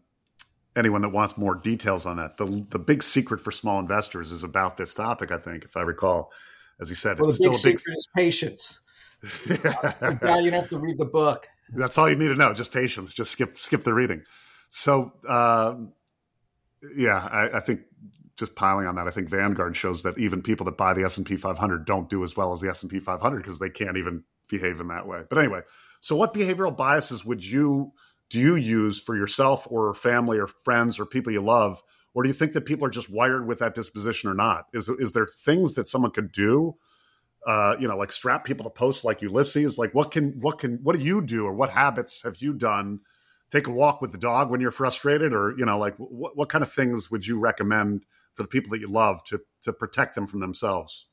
anyone 0.75 1.03
that 1.03 1.11
wants 1.11 1.39
more 1.39 1.55
details 1.55 2.05
on 2.05 2.17
that. 2.17 2.37
The 2.37 2.67
the 2.69 2.79
big 2.79 3.03
secret 3.03 3.41
for 3.41 3.53
small 3.53 3.79
investors 3.79 4.33
is 4.33 4.43
about 4.43 4.77
this 4.77 4.93
topic. 4.93 5.31
I 5.31 5.39
think, 5.39 5.65
if 5.65 5.77
I 5.77 5.83
recall, 5.83 6.33
as 6.81 6.89
he 6.89 6.95
said, 6.95 7.21
well, 7.21 7.29
it's 7.29 7.39
the 7.39 7.49
big 7.51 7.57
still 7.57 7.71
a 7.71 7.73
big 7.73 7.81
secret 7.81 7.97
is 7.97 8.09
patience. 8.15 8.81
yeah, 9.49 10.41
you 10.41 10.51
don't 10.51 10.61
have 10.61 10.69
to 10.71 10.79
read 10.79 10.99
the 10.99 11.05
book. 11.05 11.49
That's 11.75 11.97
all 11.97 12.11
you 12.11 12.17
need 12.17 12.29
to 12.29 12.35
know. 12.35 12.53
Just 12.53 12.73
patience. 12.73 13.15
Just 13.15 13.31
skip 13.31 13.57
skip 13.57 13.85
the 13.85 13.95
reading. 13.95 14.23
So, 14.71 15.13
uh, 15.29 15.77
yeah, 16.97 17.29
I, 17.31 17.59
I 17.59 17.61
think 17.61 17.83
just 18.37 18.55
piling 18.57 18.87
on 18.87 18.97
that, 18.97 19.07
I 19.07 19.11
think 19.11 19.29
Vanguard 19.29 19.77
shows 19.77 20.03
that 20.03 20.19
even 20.19 20.43
people 20.43 20.67
that 20.67 20.77
buy 20.77 20.95
the 20.95 21.05
S 21.05 21.19
and 21.19 21.27
P 21.27 21.37
500 21.37 21.85
don't 21.85 22.09
do 22.09 22.25
as 22.25 22.37
well 22.37 22.53
as 22.53 22.61
the 22.61 22.71
S 22.71 22.83
and 22.83 22.91
P 22.91 22.99
500 22.99 23.37
because 23.37 23.59
they 23.59 23.71
can't 23.71 23.97
even 23.97 24.25
behave 24.49 24.81
in 24.81 24.89
that 24.89 25.07
way. 25.07 25.23
But 25.29 25.39
anyway, 25.39 25.61
so 26.03 26.17
what 26.17 26.35
behavioral 26.35 26.77
biases 26.77 27.25
would 27.25 27.45
you 27.45 27.93
do 28.29 28.41
you 28.41 28.57
use 28.57 28.99
for 28.99 29.17
yourself 29.17 29.69
or 29.71 29.95
family 29.95 30.39
or 30.39 30.49
friends 30.49 30.99
or 30.99 31.07
people 31.07 31.33
you 31.33 31.41
love? 31.41 31.81
Or 32.13 32.25
do 32.25 32.29
you 32.29 32.35
think 32.35 32.55
that 32.55 32.67
people 32.67 32.87
are 32.87 32.91
just 32.91 33.09
wired 33.09 33.47
with 33.47 33.61
that 33.61 33.77
disposition 33.77 34.29
or 34.29 34.35
not? 34.35 34.67
Is 34.73 34.89
is 34.89 35.13
there 35.13 35.27
things 35.27 35.75
that 35.75 35.89
someone 35.89 36.11
could 36.11 36.33
do? 36.33 36.75
Uh, 37.47 37.77
you 37.79 37.87
know, 37.87 37.97
like 37.97 38.11
strap 38.11 38.45
people 38.45 38.65
to 38.65 38.71
posts 38.71 39.05
like 39.05 39.23
Ulysses. 39.23 39.79
Like, 39.79 39.95
what 39.95 40.11
can 40.11 40.41
what 40.41 40.59
can 40.59 40.81
what 40.83 40.97
do 40.97 41.03
you 41.03 41.23
do, 41.23 41.47
or 41.47 41.53
what 41.53 41.71
habits 41.71 42.23
have 42.23 42.39
you 42.39 42.53
done? 42.53 43.01
Take 43.51 43.69
a 43.69 43.71
walk 43.71 44.03
with 44.03 44.11
the 44.11 44.19
dog 44.19 44.51
when 44.51 44.61
you're 44.61 44.73
frustrated, 44.73 45.33
or 45.33 45.55
you 45.57 45.65
know, 45.65 45.79
like 45.79 45.95
what 45.99 46.37
what 46.37 46.49
kind 46.49 46.65
of 46.65 46.73
things 46.73 47.13
would 47.13 47.25
you 47.25 47.39
recommend 47.39 48.07
for 48.35 48.43
the 48.43 48.49
people 48.49 48.71
that 48.71 48.81
you 48.81 48.89
love 48.89 49.23
to 49.25 49.41
to 49.63 49.73
protect 49.73 50.17
them 50.17 50.27
from 50.27 50.41
themselves? 50.41 51.07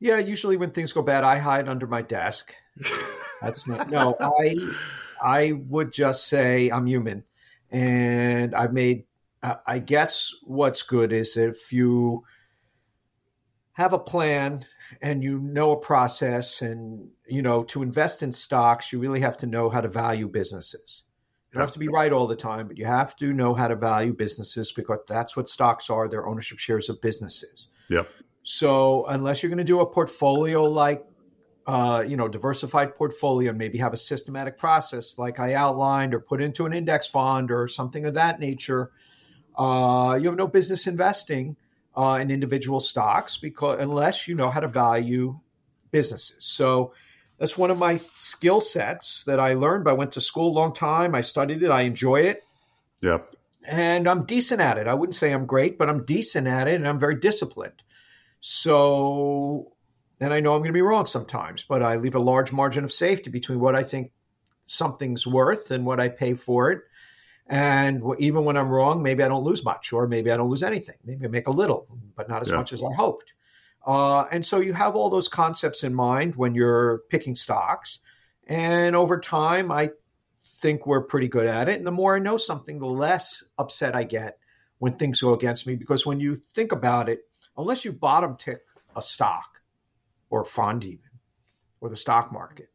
Yeah, 0.00 0.18
usually 0.18 0.56
when 0.56 0.72
things 0.72 0.92
go 0.92 1.00
bad, 1.00 1.22
I 1.22 1.38
hide 1.38 1.68
under 1.68 1.86
my 1.86 2.02
desk. 2.02 2.54
That's 3.42 3.66
me. 3.66 3.78
No, 3.88 4.16
I 4.20 4.56
I 5.22 5.52
would 5.52 5.92
just 5.92 6.26
say 6.26 6.70
I'm 6.70 6.86
human, 6.86 7.24
and 7.70 8.54
I've 8.54 8.72
made. 8.72 9.04
I 9.66 9.80
guess 9.80 10.30
what's 10.44 10.82
good 10.82 11.12
is 11.12 11.36
if 11.36 11.72
you 11.72 12.22
have 13.72 13.92
a 13.92 13.98
plan 13.98 14.64
and 15.00 15.20
you 15.24 15.36
know 15.38 15.72
a 15.72 15.76
process, 15.76 16.62
and 16.62 17.08
you 17.26 17.42
know 17.42 17.64
to 17.64 17.82
invest 17.82 18.22
in 18.22 18.30
stocks, 18.30 18.92
you 18.92 19.00
really 19.00 19.20
have 19.20 19.38
to 19.38 19.46
know 19.46 19.68
how 19.68 19.80
to 19.80 19.88
value 19.88 20.28
businesses. 20.28 21.04
You 21.50 21.58
don't 21.58 21.66
have 21.66 21.72
to 21.72 21.78
be 21.78 21.88
right 21.88 22.12
all 22.12 22.26
the 22.26 22.36
time, 22.36 22.66
but 22.66 22.78
you 22.78 22.86
have 22.86 23.14
to 23.16 23.32
know 23.32 23.52
how 23.52 23.68
to 23.68 23.76
value 23.76 24.14
businesses 24.14 24.72
because 24.72 25.00
that's 25.06 25.36
what 25.36 25.48
stocks 25.48 25.90
are. 25.90 26.08
They're 26.08 26.26
ownership 26.26 26.58
shares 26.58 26.88
of 26.88 27.02
businesses. 27.02 27.68
Yep. 27.90 28.08
So 28.42 29.04
unless 29.06 29.42
you're 29.42 29.50
going 29.50 29.58
to 29.58 29.64
do 29.64 29.80
a 29.80 29.86
portfolio 29.86 30.64
like 30.64 31.04
uh, 31.66 32.04
you 32.06 32.16
know, 32.16 32.28
diversified 32.28 32.96
portfolio 32.96 33.50
and 33.50 33.58
maybe 33.58 33.78
have 33.78 33.92
a 33.92 33.96
systematic 33.96 34.58
process 34.58 35.18
like 35.18 35.38
I 35.38 35.54
outlined 35.54 36.14
or 36.14 36.20
put 36.20 36.42
into 36.42 36.66
an 36.66 36.72
index 36.72 37.06
fund 37.06 37.50
or 37.50 37.68
something 37.68 38.04
of 38.04 38.14
that 38.14 38.40
nature, 38.40 38.90
uh, 39.56 40.18
you 40.20 40.28
have 40.28 40.36
no 40.36 40.48
business 40.48 40.86
investing 40.86 41.56
uh, 41.96 42.18
in 42.20 42.30
individual 42.30 42.80
stocks 42.80 43.36
because 43.36 43.78
unless 43.80 44.26
you 44.26 44.34
know 44.34 44.50
how 44.50 44.60
to 44.60 44.68
value 44.68 45.38
businesses. 45.90 46.36
So 46.40 46.94
that's 47.38 47.58
one 47.58 47.70
of 47.70 47.78
my 47.78 47.98
skill 47.98 48.60
sets 48.60 49.24
that 49.24 49.38
I 49.38 49.54
learned. 49.54 49.88
I 49.88 49.92
went 49.92 50.12
to 50.12 50.20
school 50.20 50.48
a 50.48 50.58
long 50.58 50.72
time. 50.72 51.14
I 51.14 51.20
studied 51.20 51.62
it. 51.62 51.70
I 51.70 51.82
enjoy 51.82 52.22
it. 52.22 52.42
Yep. 53.02 53.34
And 53.64 54.08
I'm 54.08 54.24
decent 54.24 54.60
at 54.60 54.78
it. 54.78 54.88
I 54.88 54.94
wouldn't 54.94 55.14
say 55.14 55.32
I'm 55.32 55.46
great, 55.46 55.78
but 55.78 55.88
I'm 55.88 56.04
decent 56.04 56.48
at 56.48 56.66
it 56.66 56.74
and 56.74 56.88
I'm 56.88 56.98
very 56.98 57.16
disciplined. 57.16 57.82
So 58.40 59.72
and 60.20 60.32
I 60.32 60.40
know 60.40 60.54
I'm 60.54 60.60
going 60.60 60.68
to 60.68 60.72
be 60.72 60.82
wrong 60.82 61.06
sometimes, 61.06 61.64
but 61.64 61.82
I 61.82 61.96
leave 61.96 62.14
a 62.14 62.20
large 62.20 62.52
margin 62.52 62.84
of 62.84 62.92
safety 62.92 63.30
between 63.30 63.60
what 63.60 63.74
I 63.74 63.82
think 63.82 64.12
something's 64.66 65.26
worth 65.26 65.70
and 65.70 65.84
what 65.84 66.00
I 66.00 66.08
pay 66.08 66.34
for 66.34 66.70
it. 66.70 66.82
And 67.46 68.02
even 68.18 68.44
when 68.44 68.56
I'm 68.56 68.68
wrong, 68.68 69.02
maybe 69.02 69.22
I 69.22 69.28
don't 69.28 69.44
lose 69.44 69.64
much, 69.64 69.92
or 69.92 70.06
maybe 70.06 70.30
I 70.30 70.36
don't 70.36 70.48
lose 70.48 70.62
anything. 70.62 70.94
Maybe 71.04 71.26
I 71.26 71.28
make 71.28 71.48
a 71.48 71.52
little, 71.52 71.86
but 72.16 72.28
not 72.28 72.42
as 72.42 72.50
yeah. 72.50 72.56
much 72.56 72.72
as 72.72 72.82
I 72.82 72.92
hoped. 72.94 73.32
Uh, 73.84 74.22
and 74.30 74.46
so 74.46 74.60
you 74.60 74.72
have 74.72 74.94
all 74.94 75.10
those 75.10 75.28
concepts 75.28 75.82
in 75.82 75.92
mind 75.92 76.36
when 76.36 76.54
you're 76.54 77.02
picking 77.10 77.34
stocks. 77.34 77.98
And 78.46 78.94
over 78.94 79.18
time, 79.18 79.72
I 79.72 79.90
think 80.44 80.86
we're 80.86 81.02
pretty 81.02 81.28
good 81.28 81.46
at 81.46 81.68
it. 81.68 81.78
And 81.78 81.86
the 81.86 81.92
more 81.92 82.14
I 82.14 82.20
know 82.20 82.36
something, 82.36 82.78
the 82.78 82.86
less 82.86 83.42
upset 83.58 83.96
I 83.96 84.04
get 84.04 84.38
when 84.78 84.94
things 84.94 85.20
go 85.20 85.34
against 85.34 85.66
me. 85.66 85.74
Because 85.74 86.06
when 86.06 86.20
you 86.20 86.36
think 86.36 86.70
about 86.70 87.08
it, 87.08 87.20
unless 87.56 87.84
you 87.84 87.92
bottom 87.92 88.36
tick 88.36 88.60
a 88.94 89.02
stock, 89.02 89.48
or 90.32 90.44
fund 90.44 90.82
even 90.82 91.10
or 91.80 91.90
the 91.90 91.96
stock 91.96 92.32
market. 92.32 92.70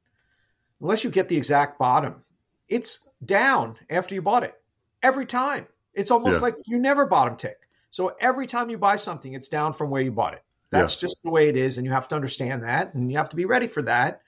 Unless 0.79 1.03
you 1.03 1.09
get 1.09 1.27
the 1.27 1.35
exact 1.35 1.79
bottom 1.79 2.21
it's 2.69 3.07
down 3.23 3.77
after 3.89 4.13
you 4.13 4.21
bought 4.21 4.43
it. 4.43 4.53
Every 5.01 5.25
time. 5.25 5.67
It's 5.93 6.11
almost 6.11 6.35
yeah. 6.35 6.41
like 6.41 6.55
you 6.65 6.79
never 6.79 7.05
bottom 7.05 7.35
tick. 7.37 7.57
So 7.89 8.15
every 8.19 8.45
time 8.45 8.69
you 8.69 8.77
buy 8.77 8.97
something 8.97 9.33
it's 9.33 9.49
down 9.49 9.73
from 9.73 9.89
where 9.89 10.01
you 10.01 10.11
bought 10.11 10.33
it. 10.33 10.43
That's 10.69 10.95
yeah. 10.95 11.01
just 11.07 11.17
the 11.23 11.31
way 11.31 11.49
it 11.49 11.57
is 11.57 11.77
and 11.77 11.85
you 11.85 11.91
have 11.91 12.07
to 12.09 12.15
understand 12.15 12.63
that 12.63 12.93
and 12.93 13.11
you 13.11 13.17
have 13.17 13.29
to 13.29 13.35
be 13.35 13.45
ready 13.45 13.67
for 13.67 13.81
that 13.83 14.21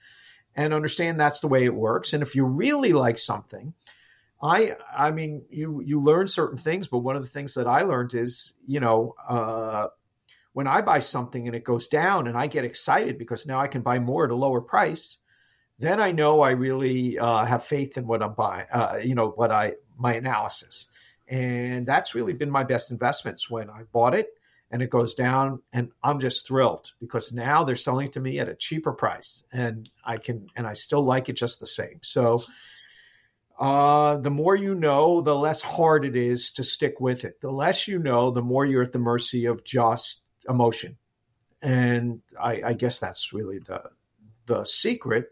and 0.56 0.74
understand 0.74 1.20
that's 1.20 1.40
the 1.40 1.48
way 1.48 1.64
it 1.64 1.74
works. 1.74 2.12
And 2.12 2.22
if 2.22 2.34
you 2.34 2.44
really 2.44 2.92
like 2.92 3.18
something 3.18 3.74
i 4.42 4.74
i 4.96 5.10
mean 5.10 5.42
you 5.50 5.82
you 5.84 6.00
learn 6.00 6.26
certain 6.26 6.56
things 6.56 6.88
but 6.88 7.00
one 7.00 7.14
of 7.14 7.22
the 7.22 7.28
things 7.28 7.52
that 7.52 7.66
i 7.66 7.82
learned 7.82 8.14
is 8.14 8.54
you 8.66 8.80
know 8.80 9.14
uh, 9.28 9.88
when 10.52 10.66
I 10.66 10.80
buy 10.80 10.98
something 10.98 11.46
and 11.46 11.54
it 11.54 11.64
goes 11.64 11.88
down 11.88 12.26
and 12.26 12.36
I 12.36 12.46
get 12.46 12.64
excited 12.64 13.18
because 13.18 13.46
now 13.46 13.60
I 13.60 13.68
can 13.68 13.82
buy 13.82 13.98
more 13.98 14.24
at 14.24 14.30
a 14.30 14.36
lower 14.36 14.60
price, 14.60 15.18
then 15.78 16.00
I 16.00 16.12
know 16.12 16.40
I 16.40 16.50
really 16.50 17.18
uh, 17.18 17.44
have 17.44 17.64
faith 17.64 17.96
in 17.96 18.06
what 18.06 18.22
I'm 18.22 18.34
buying, 18.34 18.66
uh, 18.72 18.98
you 19.02 19.14
know, 19.14 19.30
what 19.30 19.50
I, 19.50 19.74
my 19.96 20.14
analysis. 20.14 20.88
And 21.28 21.86
that's 21.86 22.14
really 22.14 22.32
been 22.32 22.50
my 22.50 22.64
best 22.64 22.90
investments 22.90 23.48
when 23.48 23.70
I 23.70 23.84
bought 23.92 24.14
it 24.14 24.28
and 24.70 24.82
it 24.82 24.90
goes 24.90 25.14
down 25.14 25.62
and 25.72 25.90
I'm 26.02 26.20
just 26.20 26.46
thrilled 26.46 26.92
because 27.00 27.32
now 27.32 27.64
they're 27.64 27.76
selling 27.76 28.10
to 28.12 28.20
me 28.20 28.40
at 28.40 28.48
a 28.48 28.54
cheaper 28.54 28.92
price 28.92 29.44
and 29.52 29.88
I 30.04 30.18
can, 30.18 30.48
and 30.56 30.66
I 30.66 30.72
still 30.72 31.02
like 31.02 31.28
it 31.28 31.34
just 31.34 31.60
the 31.60 31.66
same. 31.66 32.00
So, 32.02 32.42
uh, 33.58 34.16
the 34.16 34.30
more 34.30 34.56
you 34.56 34.74
know, 34.74 35.20
the 35.20 35.36
less 35.36 35.60
hard 35.60 36.06
it 36.06 36.16
is 36.16 36.50
to 36.52 36.64
stick 36.64 36.98
with 36.98 37.26
it. 37.26 37.42
The 37.42 37.50
less 37.50 37.86
you 37.86 37.98
know, 37.98 38.30
the 38.30 38.40
more 38.40 38.64
you're 38.64 38.82
at 38.82 38.92
the 38.92 38.98
mercy 38.98 39.44
of 39.44 39.64
just 39.64 40.22
emotion. 40.48 40.96
And 41.62 42.22
I, 42.40 42.62
I 42.66 42.72
guess 42.72 42.98
that's 42.98 43.32
really 43.32 43.58
the 43.58 43.82
the 44.46 44.64
secret. 44.64 45.28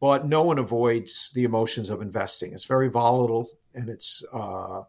But 0.00 0.26
no 0.26 0.42
one 0.42 0.58
avoids 0.58 1.30
the 1.32 1.44
emotions 1.44 1.88
of 1.88 2.02
investing. 2.02 2.52
It's 2.52 2.64
very 2.64 2.88
volatile, 2.88 3.48
and 3.72 3.88
it's 3.88 4.24
uh, 4.34 4.82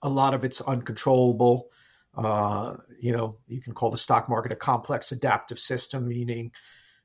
a 0.00 0.08
lot 0.08 0.32
of 0.32 0.46
it's 0.46 0.62
uncontrollable. 0.62 1.68
Uh, 2.16 2.76
you 2.98 3.12
know, 3.12 3.36
you 3.46 3.60
can 3.60 3.74
call 3.74 3.90
the 3.90 3.98
stock 3.98 4.30
market 4.30 4.52
a 4.52 4.56
complex 4.56 5.12
adaptive 5.12 5.58
system, 5.58 6.08
meaning, 6.08 6.52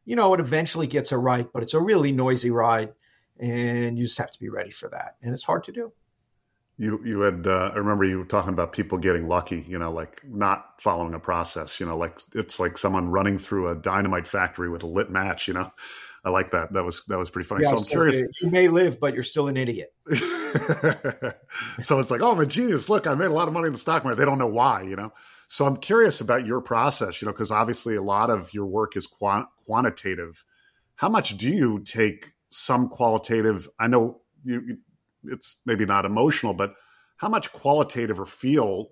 you 0.06 0.16
know, 0.16 0.34
it 0.34 0.40
eventually 0.40 0.88
gets 0.88 1.12
it 1.12 1.18
right, 1.18 1.48
but 1.54 1.62
it's 1.62 1.74
a 1.74 1.82
really 1.82 2.14
noisy 2.14 2.52
ride, 2.52 2.94
and 3.38 3.98
you 3.98 4.06
just 4.06 4.18
have 4.18 4.32
to 4.32 4.40
be 4.40 4.50
ready 4.50 4.72
for 4.72 4.88
that, 4.90 5.16
and 5.22 5.34
it's 5.34 5.44
hard 5.44 5.66
to 5.66 5.74
do 5.74 5.92
you 6.78 7.02
you 7.04 7.22
had 7.22 7.48
uh, 7.48 7.72
I 7.74 7.78
remember 7.78 8.04
you 8.04 8.20
were 8.20 8.26
talking 8.26 8.54
about 8.54 8.72
people 8.72 8.98
getting 8.98 9.28
lucky, 9.28 9.66
you 9.68 9.80
know, 9.80 9.92
like 9.92 10.22
not 10.26 10.80
following 10.80 11.14
a 11.14 11.20
process, 11.20 11.80
you 11.80 11.86
know, 11.86 11.98
like 11.98 12.20
it's 12.36 12.60
like 12.60 12.78
someone 12.78 13.10
running 13.10 13.40
through 13.40 13.70
a 13.70 13.76
dynamite 13.76 14.28
factory 14.28 14.70
with 14.70 14.84
a 14.84 14.88
lit 14.88 15.10
match, 15.10 15.48
you 15.48 15.54
know. 15.54 15.72
I 16.24 16.30
like 16.30 16.52
that. 16.52 16.74
That 16.74 16.84
was 16.84 17.06
that 17.06 17.18
was 17.18 17.30
pretty 17.30 17.48
funny. 17.48 17.64
Yeah, 17.64 17.70
so 17.70 17.78
I'm 17.78 17.84
so 17.84 17.90
curious. 17.90 18.28
You 18.42 18.50
may 18.50 18.68
live, 18.68 19.00
but 19.00 19.14
you're 19.14 19.24
still 19.24 19.48
an 19.48 19.56
idiot. 19.56 19.94
so 21.82 22.00
it's 22.00 22.12
like, 22.12 22.22
oh, 22.22 22.34
I'm 22.34 22.40
a 22.40 22.46
genius. 22.46 22.90
Look, 22.90 23.08
I 23.08 23.16
made 23.16 23.28
a 23.28 23.34
lot 23.34 23.48
of 23.48 23.54
money 23.54 23.68
in 23.68 23.74
the 23.74 23.80
stock 23.80 24.04
market. 24.04 24.20
They 24.20 24.26
don't 24.26 24.38
know 24.38 24.48
why, 24.48 24.82
you 24.82 24.96
know. 24.96 25.14
So 25.48 25.66
I'm 25.66 25.78
curious 25.78 26.20
about 26.20 26.46
your 26.46 26.60
process, 26.60 27.22
you 27.22 27.28
know, 27.28 27.32
because 27.32 27.52
obviously 27.52 27.96
a 27.96 28.02
lot 28.02 28.30
of 28.30 28.54
your 28.54 28.66
work 28.66 28.98
is 28.98 29.08
quant- 29.08 29.48
quantitative. 29.66 30.44
How 30.96 31.08
much 31.08 31.38
do 31.38 31.48
you 31.48 31.80
take 31.80 32.34
some 32.50 32.90
qualitative? 32.90 33.70
I 33.80 33.88
know 33.88 34.22
you, 34.44 34.78
it's 35.32 35.58
maybe 35.66 35.86
not 35.86 36.06
emotional, 36.06 36.54
but 36.54 36.74
how 37.18 37.30
much 37.30 37.52
qualitative 37.52 38.20
or 38.20 38.26
feel 38.26 38.90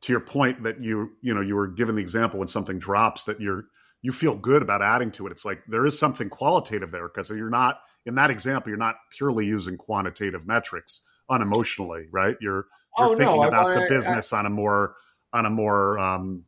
to 0.00 0.12
your 0.12 0.20
point 0.20 0.62
that 0.62 0.82
you 0.82 1.10
you 1.20 1.34
know 1.34 1.40
you 1.40 1.56
were 1.56 1.66
given 1.66 1.96
the 1.96 2.02
example 2.02 2.38
when 2.38 2.48
something 2.48 2.78
drops 2.78 3.24
that 3.24 3.40
you're 3.40 3.64
you 4.00 4.12
feel 4.12 4.36
good 4.36 4.62
about 4.62 4.80
adding 4.80 5.10
to 5.10 5.26
it. 5.26 5.32
It's 5.32 5.44
like 5.44 5.60
there 5.66 5.84
is 5.84 5.98
something 5.98 6.30
qualitative 6.30 6.92
there 6.92 7.08
because 7.08 7.30
you're 7.30 7.50
not 7.50 7.80
in 8.06 8.14
that 8.14 8.30
example 8.30 8.70
you're 8.70 8.78
not 8.78 8.96
purely 9.16 9.44
using 9.46 9.76
quantitative 9.76 10.46
metrics 10.46 11.02
unemotionally, 11.30 12.06
right? 12.10 12.36
You're 12.40 12.66
you're 12.96 13.08
oh, 13.08 13.16
thinking 13.16 13.42
no, 13.42 13.48
about 13.48 13.70
I, 13.70 13.82
the 13.82 13.88
business 13.88 14.32
I, 14.32 14.40
on 14.40 14.46
a 14.46 14.50
more 14.50 14.94
on 15.32 15.46
a 15.46 15.50
more 15.50 15.98
um, 15.98 16.44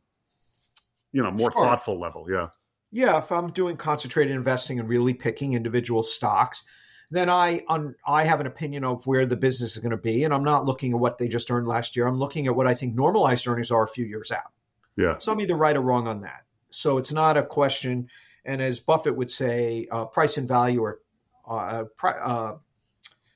you 1.11 1.21
know 1.21 1.31
more 1.31 1.51
sure. 1.51 1.63
thoughtful 1.63 1.99
level. 1.99 2.27
Yeah. 2.29 2.47
Yeah, 2.93 3.19
if 3.19 3.31
I'm 3.31 3.51
doing 3.51 3.77
concentrated 3.77 4.35
investing 4.35 4.77
and 4.77 4.89
really 4.89 5.13
picking 5.13 5.53
individual 5.53 6.03
stocks, 6.03 6.65
then 7.11 7.29
I 7.29 7.61
un, 7.67 7.95
I 8.07 8.23
have 8.23 8.39
an 8.39 8.47
opinion 8.47 8.85
of 8.85 9.05
where 9.05 9.25
the 9.25 9.35
business 9.35 9.75
is 9.75 9.83
going 9.83 9.91
to 9.91 9.97
be, 9.97 10.23
and 10.23 10.33
I'm 10.33 10.43
not 10.43 10.65
looking 10.65 10.93
at 10.93 10.99
what 10.99 11.17
they 11.17 11.27
just 11.27 11.51
earned 11.51 11.67
last 11.67 11.95
year. 11.95 12.07
I'm 12.07 12.17
looking 12.17 12.47
at 12.47 12.55
what 12.55 12.67
I 12.67 12.73
think 12.73 12.95
normalized 12.95 13.45
earnings 13.47 13.69
are 13.69 13.83
a 13.83 13.87
few 13.87 14.05
years 14.05 14.31
out. 14.31 14.51
Yeah. 14.97 15.17
So 15.19 15.31
I'm 15.31 15.41
either 15.41 15.55
right 15.55 15.75
or 15.75 15.81
wrong 15.81 16.07
on 16.07 16.21
that. 16.21 16.45
So 16.71 16.97
it's 16.97 17.11
not 17.11 17.37
a 17.37 17.43
question. 17.43 18.09
And 18.45 18.61
as 18.61 18.79
Buffett 18.79 19.15
would 19.15 19.29
say, 19.29 19.87
uh, 19.91 20.05
price 20.05 20.37
and 20.37 20.47
value 20.47 20.83
are, 20.83 20.99
uh, 21.47 21.83
pri- 21.97 22.19
uh, 22.19 22.55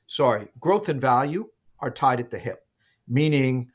sorry, 0.08 0.48
growth 0.60 0.90
and 0.90 1.00
value 1.00 1.50
are 1.80 1.92
tied 1.92 2.20
at 2.20 2.32
the 2.32 2.40
hip, 2.40 2.66
meaning 3.08 3.72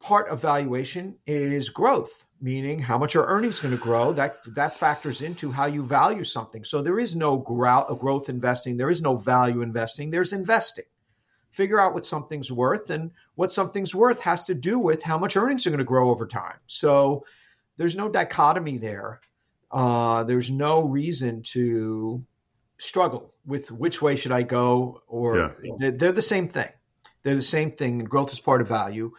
part 0.00 0.28
of 0.28 0.40
valuation 0.40 1.16
is 1.26 1.68
growth 1.68 2.25
meaning 2.40 2.78
how 2.78 2.98
much 2.98 3.16
are 3.16 3.26
earnings 3.26 3.60
going 3.60 3.72
to 3.74 3.80
grow 3.80 4.12
that 4.12 4.38
that 4.54 4.76
factors 4.76 5.22
into 5.22 5.50
how 5.50 5.66
you 5.66 5.82
value 5.82 6.24
something 6.24 6.64
so 6.64 6.82
there 6.82 6.98
is 6.98 7.16
no 7.16 7.36
growth 7.38 8.28
investing 8.28 8.76
there 8.76 8.90
is 8.90 9.00
no 9.00 9.16
value 9.16 9.62
investing 9.62 10.10
there's 10.10 10.32
investing 10.32 10.84
figure 11.50 11.80
out 11.80 11.94
what 11.94 12.04
something's 12.04 12.52
worth 12.52 12.90
and 12.90 13.10
what 13.36 13.50
something's 13.50 13.94
worth 13.94 14.20
has 14.20 14.44
to 14.44 14.54
do 14.54 14.78
with 14.78 15.02
how 15.02 15.16
much 15.16 15.36
earnings 15.36 15.66
are 15.66 15.70
going 15.70 15.78
to 15.78 15.84
grow 15.84 16.10
over 16.10 16.26
time 16.26 16.58
so 16.66 17.24
there's 17.78 17.96
no 17.96 18.08
dichotomy 18.08 18.76
there 18.76 19.20
uh, 19.70 20.22
there's 20.24 20.50
no 20.50 20.82
reason 20.82 21.42
to 21.42 22.24
struggle 22.78 23.34
with 23.44 23.70
which 23.70 24.02
way 24.02 24.16
should 24.16 24.32
I 24.32 24.42
go, 24.42 25.02
or 25.06 25.38
yeah. 25.38 25.72
they're, 25.78 25.90
they're, 25.90 26.12
the 26.12 26.22
same 26.22 26.48
thing. 26.48 26.68
They're 27.22 27.34
the 27.34 27.42
same 27.42 27.72
thing, 27.72 28.00
and 28.00 28.08
growth 28.08 28.32
is 28.32 28.40
part 28.40 28.60
of 28.60 28.68
value. 28.68 29.12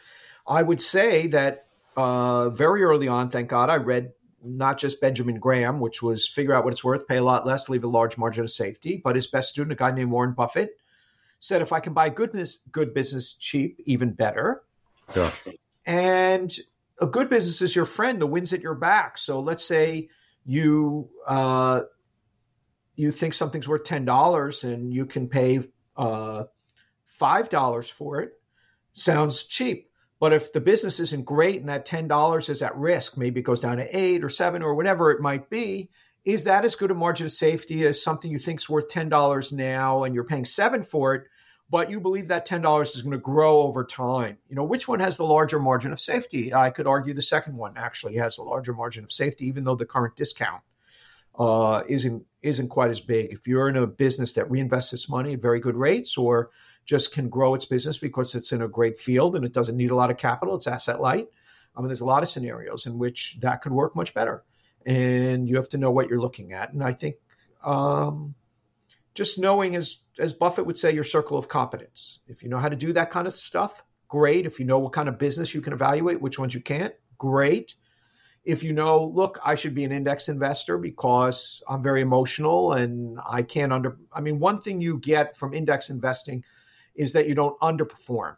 I 0.47 0.63
would 0.63 0.81
say 0.81 1.27
that 1.27 1.66
uh, 1.97 2.49
very 2.49 2.83
early 2.83 3.07
on, 3.07 3.29
thank 3.29 3.49
God, 3.49 3.69
I 3.69 3.75
read 3.75 4.13
not 4.43 4.77
just 4.77 5.01
Benjamin 5.01 5.39
Graham, 5.39 5.79
which 5.79 6.01
was 6.01 6.27
figure 6.27 6.53
out 6.53 6.63
what 6.63 6.71
it's 6.71 6.83
worth, 6.83 7.07
pay 7.07 7.17
a 7.17 7.23
lot 7.23 7.45
less, 7.45 7.67
leave 7.67 7.83
a 7.83 7.87
large 7.87 8.17
margin 8.17 8.43
of 8.43 8.51
safety, 8.51 9.01
but 9.03 9.15
his 9.15 9.27
best 9.27 9.49
student, 9.49 9.73
a 9.73 9.75
guy 9.75 9.91
named 9.91 10.11
Warren 10.11 10.33
Buffett, 10.33 10.77
said 11.39 11.61
if 11.61 11.73
I 11.73 11.79
can 11.79 11.93
buy 11.93 12.09
goodness, 12.09 12.59
good 12.71 12.93
business 12.93 13.33
cheap, 13.33 13.81
even 13.85 14.13
better. 14.13 14.61
Yeah. 15.15 15.31
And 15.85 16.55
a 16.99 17.07
good 17.07 17.29
business 17.29 17.61
is 17.61 17.75
your 17.75 17.85
friend, 17.85 18.21
the 18.21 18.27
wind's 18.27 18.53
at 18.53 18.61
your 18.61 18.75
back. 18.75 19.17
So 19.17 19.39
let's 19.39 19.63
say 19.63 20.09
you 20.45 21.09
uh, 21.27 21.81
you 22.95 23.11
think 23.11 23.33
something's 23.33 23.67
worth 23.67 23.83
ten 23.83 24.05
dollars 24.05 24.63
and 24.63 24.93
you 24.93 25.05
can 25.05 25.27
pay 25.27 25.61
uh, 25.95 26.43
five 27.05 27.49
dollars 27.49 27.89
for 27.89 28.21
it. 28.21 28.31
Sounds 28.93 29.43
cheap, 29.43 29.86
but 30.19 30.33
if 30.33 30.53
the 30.53 30.61
business 30.61 30.99
isn't 30.99 31.25
great 31.25 31.59
and 31.59 31.69
that 31.69 31.85
ten 31.85 32.07
dollars 32.07 32.49
is 32.49 32.61
at 32.61 32.75
risk, 32.75 33.17
maybe 33.17 33.39
it 33.39 33.43
goes 33.43 33.61
down 33.61 33.77
to 33.77 33.97
eight 33.97 34.23
or 34.23 34.29
seven 34.29 34.61
or 34.61 34.75
whatever 34.75 35.11
it 35.11 35.21
might 35.21 35.49
be. 35.49 35.89
Is 36.25 36.43
that 36.43 36.65
as 36.65 36.75
good 36.75 36.91
a 36.91 36.95
margin 36.95 37.25
of 37.25 37.31
safety 37.31 37.85
as 37.87 38.01
something 38.01 38.29
you 38.29 38.39
think 38.39 38.59
is 38.59 38.69
worth 38.69 38.89
ten 38.89 39.09
dollars 39.09 39.51
now 39.51 40.03
and 40.03 40.13
you're 40.13 40.23
paying 40.23 40.45
seven 40.45 40.83
for 40.83 41.15
it? 41.15 41.27
but 41.69 41.89
you 41.89 41.99
believe 41.99 42.29
that 42.29 42.47
$10 42.47 42.95
is 42.95 43.01
going 43.01 43.11
to 43.11 43.17
grow 43.17 43.61
over 43.61 43.83
time. 43.83 44.37
You 44.49 44.55
know, 44.55 44.63
which 44.63 44.87
one 44.87 44.99
has 44.99 45.17
the 45.17 45.25
larger 45.25 45.59
margin 45.59 45.91
of 45.91 45.99
safety? 45.99 46.53
I 46.53 46.69
could 46.69 46.87
argue 46.87 47.13
the 47.13 47.21
second 47.21 47.57
one 47.57 47.73
actually 47.75 48.15
has 48.15 48.37
a 48.37 48.43
larger 48.43 48.73
margin 48.73 49.03
of 49.03 49.11
safety, 49.11 49.47
even 49.47 49.65
though 49.65 49.75
the 49.75 49.85
current 49.85 50.15
discount 50.15 50.61
uh, 51.37 51.83
isn't 51.87 52.23
isn't 52.41 52.69
quite 52.69 52.89
as 52.89 53.01
big. 53.01 53.31
If 53.31 53.47
you're 53.47 53.67
in 53.67 53.75
a 53.75 53.85
business 53.85 54.33
that 54.33 54.47
reinvests 54.47 54.93
its 54.93 55.09
money 55.09 55.33
at 55.33 55.41
very 55.41 55.59
good 55.59 55.75
rates 55.75 56.17
or 56.17 56.51
just 56.87 57.13
can 57.13 57.27
grow 57.27 57.53
its 57.53 57.65
business 57.65 57.97
because 57.97 58.33
it's 58.33 58.53
in 58.53 58.61
a 58.61 58.67
great 58.67 58.97
field 58.97 59.35
and 59.35 59.45
it 59.45 59.53
doesn't 59.53 59.77
need 59.77 59.91
a 59.91 59.95
lot 59.95 60.09
of 60.09 60.17
capital, 60.17 60.55
it's 60.55 60.67
asset 60.67 61.01
light. 61.01 61.27
I 61.75 61.81
mean, 61.81 61.89
there's 61.89 62.01
a 62.01 62.05
lot 62.05 62.23
of 62.23 62.29
scenarios 62.29 62.87
in 62.87 62.97
which 62.97 63.37
that 63.41 63.61
could 63.61 63.73
work 63.73 63.95
much 63.95 64.13
better. 64.13 64.43
And 64.85 65.47
you 65.47 65.57
have 65.57 65.69
to 65.69 65.77
know 65.77 65.91
what 65.91 66.09
you're 66.09 66.21
looking 66.21 66.53
at. 66.53 66.71
And 66.71 66.81
I 66.81 66.93
think 66.93 67.17
um, 67.63 68.33
just 69.13 69.37
knowing, 69.37 69.75
as 69.75 69.97
as 70.17 70.31
Buffett 70.31 70.65
would 70.65 70.77
say, 70.77 70.93
your 70.93 71.03
circle 71.03 71.37
of 71.37 71.49
competence. 71.49 72.19
If 72.25 72.41
you 72.41 72.49
know 72.49 72.57
how 72.57 72.69
to 72.69 72.75
do 72.75 72.93
that 72.93 73.11
kind 73.11 73.27
of 73.27 73.35
stuff, 73.35 73.83
great. 74.07 74.45
If 74.45 74.59
you 74.59 74.65
know 74.65 74.79
what 74.79 74.93
kind 74.93 75.09
of 75.09 75.19
business 75.19 75.53
you 75.53 75.61
can 75.61 75.73
evaluate, 75.73 76.21
which 76.21 76.39
ones 76.39 76.53
you 76.53 76.61
can't, 76.61 76.93
great. 77.17 77.75
If 78.45 78.63
you 78.63 78.71
know, 78.71 79.03
look, 79.03 79.39
I 79.43 79.55
should 79.55 79.75
be 79.75 79.83
an 79.83 79.91
index 79.91 80.29
investor 80.29 80.77
because 80.77 81.61
I'm 81.67 81.83
very 81.83 82.01
emotional 82.01 82.71
and 82.71 83.19
I 83.27 83.41
can't 83.41 83.73
under. 83.73 83.97
I 84.13 84.21
mean, 84.21 84.39
one 84.39 84.61
thing 84.61 84.79
you 84.79 84.99
get 84.99 85.35
from 85.35 85.53
index 85.53 85.89
investing 85.89 86.45
is 86.97 87.13
that 87.13 87.27
you 87.27 87.35
don't 87.35 87.59
underperform. 87.59 88.35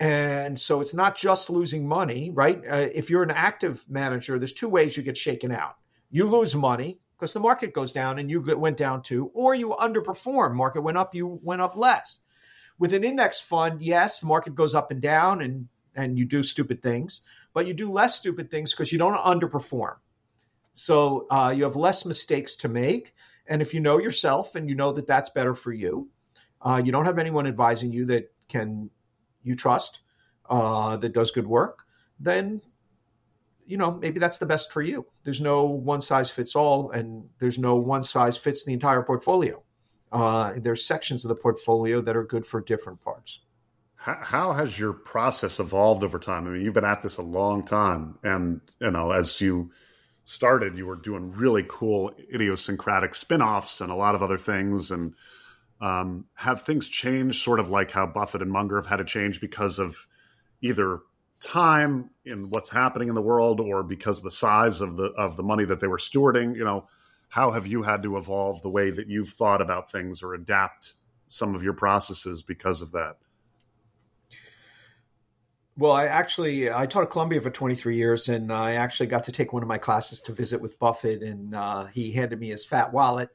And 0.00 0.58
so 0.58 0.80
it's 0.80 0.94
not 0.94 1.16
just 1.16 1.50
losing 1.50 1.86
money, 1.86 2.30
right? 2.30 2.62
Uh, 2.70 2.86
if 2.94 3.10
you're 3.10 3.24
an 3.24 3.32
active 3.32 3.84
manager, 3.88 4.38
there's 4.38 4.52
two 4.52 4.68
ways 4.68 4.96
you 4.96 5.02
get 5.02 5.16
shaken 5.16 5.50
out. 5.50 5.76
You 6.10 6.26
lose 6.26 6.54
money, 6.54 7.00
because 7.18 7.32
the 7.32 7.40
market 7.40 7.74
goes 7.74 7.92
down 7.92 8.18
and 8.18 8.30
you 8.30 8.40
went 8.40 8.76
down 8.76 9.02
too, 9.02 9.30
or 9.34 9.54
you 9.54 9.70
underperform. 9.70 10.54
Market 10.54 10.82
went 10.82 10.98
up, 10.98 11.14
you 11.14 11.40
went 11.42 11.60
up 11.60 11.76
less. 11.76 12.20
With 12.78 12.94
an 12.94 13.02
index 13.02 13.40
fund, 13.40 13.82
yes, 13.82 14.20
the 14.20 14.26
market 14.26 14.54
goes 14.54 14.74
up 14.74 14.92
and 14.92 15.02
down, 15.02 15.42
and 15.42 15.68
and 15.96 16.16
you 16.16 16.24
do 16.24 16.44
stupid 16.44 16.80
things, 16.80 17.22
but 17.52 17.66
you 17.66 17.74
do 17.74 17.90
less 17.90 18.14
stupid 18.14 18.52
things 18.52 18.70
because 18.70 18.92
you 18.92 18.98
don't 18.98 19.18
underperform. 19.18 19.96
So 20.74 21.26
uh, 21.28 21.52
you 21.56 21.64
have 21.64 21.74
less 21.74 22.04
mistakes 22.04 22.54
to 22.56 22.68
make, 22.68 23.14
and 23.48 23.60
if 23.60 23.74
you 23.74 23.80
know 23.80 23.98
yourself 23.98 24.54
and 24.54 24.68
you 24.68 24.76
know 24.76 24.92
that 24.92 25.08
that's 25.08 25.30
better 25.30 25.56
for 25.56 25.72
you, 25.72 26.08
uh, 26.62 26.80
you 26.84 26.92
don't 26.92 27.04
have 27.04 27.18
anyone 27.18 27.46
advising 27.46 27.90
you 27.90 28.06
that 28.06 28.32
can 28.48 28.90
you 29.42 29.54
trust 29.54 30.00
uh, 30.48 30.96
that 30.96 31.12
does 31.12 31.30
good 31.30 31.46
work, 31.46 31.84
then 32.18 32.60
you 33.68 33.76
know, 33.76 33.92
maybe 33.92 34.18
that's 34.18 34.38
the 34.38 34.46
best 34.46 34.72
for 34.72 34.80
you. 34.80 35.04
There's 35.24 35.42
no 35.42 35.66
one 35.66 36.00
size 36.00 36.30
fits 36.30 36.56
all, 36.56 36.90
and 36.90 37.28
there's 37.38 37.58
no 37.58 37.76
one 37.76 38.02
size 38.02 38.38
fits 38.38 38.64
the 38.64 38.72
entire 38.72 39.02
portfolio. 39.02 39.62
Uh, 40.10 40.54
there's 40.56 40.86
sections 40.86 41.22
of 41.22 41.28
the 41.28 41.34
portfolio 41.34 42.00
that 42.00 42.16
are 42.16 42.24
good 42.24 42.46
for 42.46 42.62
different 42.62 43.02
parts. 43.04 43.40
How, 43.94 44.18
how, 44.22 44.52
has 44.52 44.78
your 44.78 44.94
process 44.94 45.60
evolved 45.60 46.02
over 46.02 46.18
time? 46.18 46.46
I 46.46 46.50
mean, 46.50 46.62
you've 46.62 46.72
been 46.72 46.84
at 46.86 47.02
this 47.02 47.18
a 47.18 47.22
long 47.22 47.62
time, 47.62 48.18
and 48.22 48.62
you 48.80 48.90
know, 48.90 49.10
as 49.10 49.38
you 49.38 49.70
started, 50.24 50.78
you 50.78 50.86
were 50.86 50.96
doing 50.96 51.32
really 51.32 51.66
cool 51.68 52.12
idiosyncratic 52.32 53.14
spin-offs 53.14 53.82
and 53.82 53.92
a 53.92 53.96
lot 53.96 54.14
of 54.14 54.22
other 54.22 54.38
things, 54.38 54.90
and 54.90 55.14
um, 55.80 56.26
have 56.34 56.62
things 56.62 56.88
changed, 56.88 57.42
sort 57.42 57.60
of 57.60 57.70
like 57.70 57.90
how 57.90 58.06
Buffett 58.06 58.42
and 58.42 58.50
Munger 58.50 58.76
have 58.76 58.86
had 58.86 58.96
to 58.96 59.04
change 59.04 59.40
because 59.40 59.78
of 59.78 60.06
either 60.60 61.00
time 61.40 62.10
in 62.24 62.50
what's 62.50 62.68
happening 62.68 63.08
in 63.08 63.14
the 63.14 63.22
world 63.22 63.60
or 63.60 63.82
because 63.82 64.18
of 64.18 64.24
the 64.24 64.30
size 64.30 64.80
of 64.80 64.96
the 64.96 65.06
of 65.12 65.36
the 65.36 65.42
money 65.42 65.64
that 65.64 65.80
they 65.80 65.86
were 65.86 65.98
stewarding? 65.98 66.56
You 66.56 66.64
know 66.64 66.88
how 67.28 67.50
have 67.50 67.66
you 67.66 67.82
had 67.82 68.02
to 68.02 68.16
evolve 68.16 68.62
the 68.62 68.70
way 68.70 68.90
that 68.90 69.08
you've 69.08 69.30
thought 69.30 69.60
about 69.60 69.92
things 69.92 70.22
or 70.22 70.34
adapt 70.34 70.94
some 71.28 71.54
of 71.54 71.62
your 71.62 71.74
processes 71.74 72.42
because 72.42 72.82
of 72.82 72.92
that? 72.92 73.16
Well 75.76 75.92
i 75.92 76.06
actually 76.06 76.72
i 76.72 76.86
taught 76.86 77.04
at 77.04 77.10
columbia 77.10 77.40
for 77.40 77.50
23 77.50 77.96
years 77.96 78.28
and 78.28 78.52
i 78.52 78.72
actually 78.72 79.06
got 79.06 79.22
to 79.24 79.32
take 79.32 79.52
one 79.52 79.62
of 79.62 79.68
my 79.68 79.78
classes 79.78 80.20
to 80.22 80.32
visit 80.32 80.60
with 80.60 80.76
buffett 80.80 81.22
and 81.22 81.54
uh, 81.54 81.84
he 81.86 82.10
handed 82.10 82.40
me 82.40 82.48
his 82.48 82.64
fat 82.64 82.92
wallet 82.92 83.28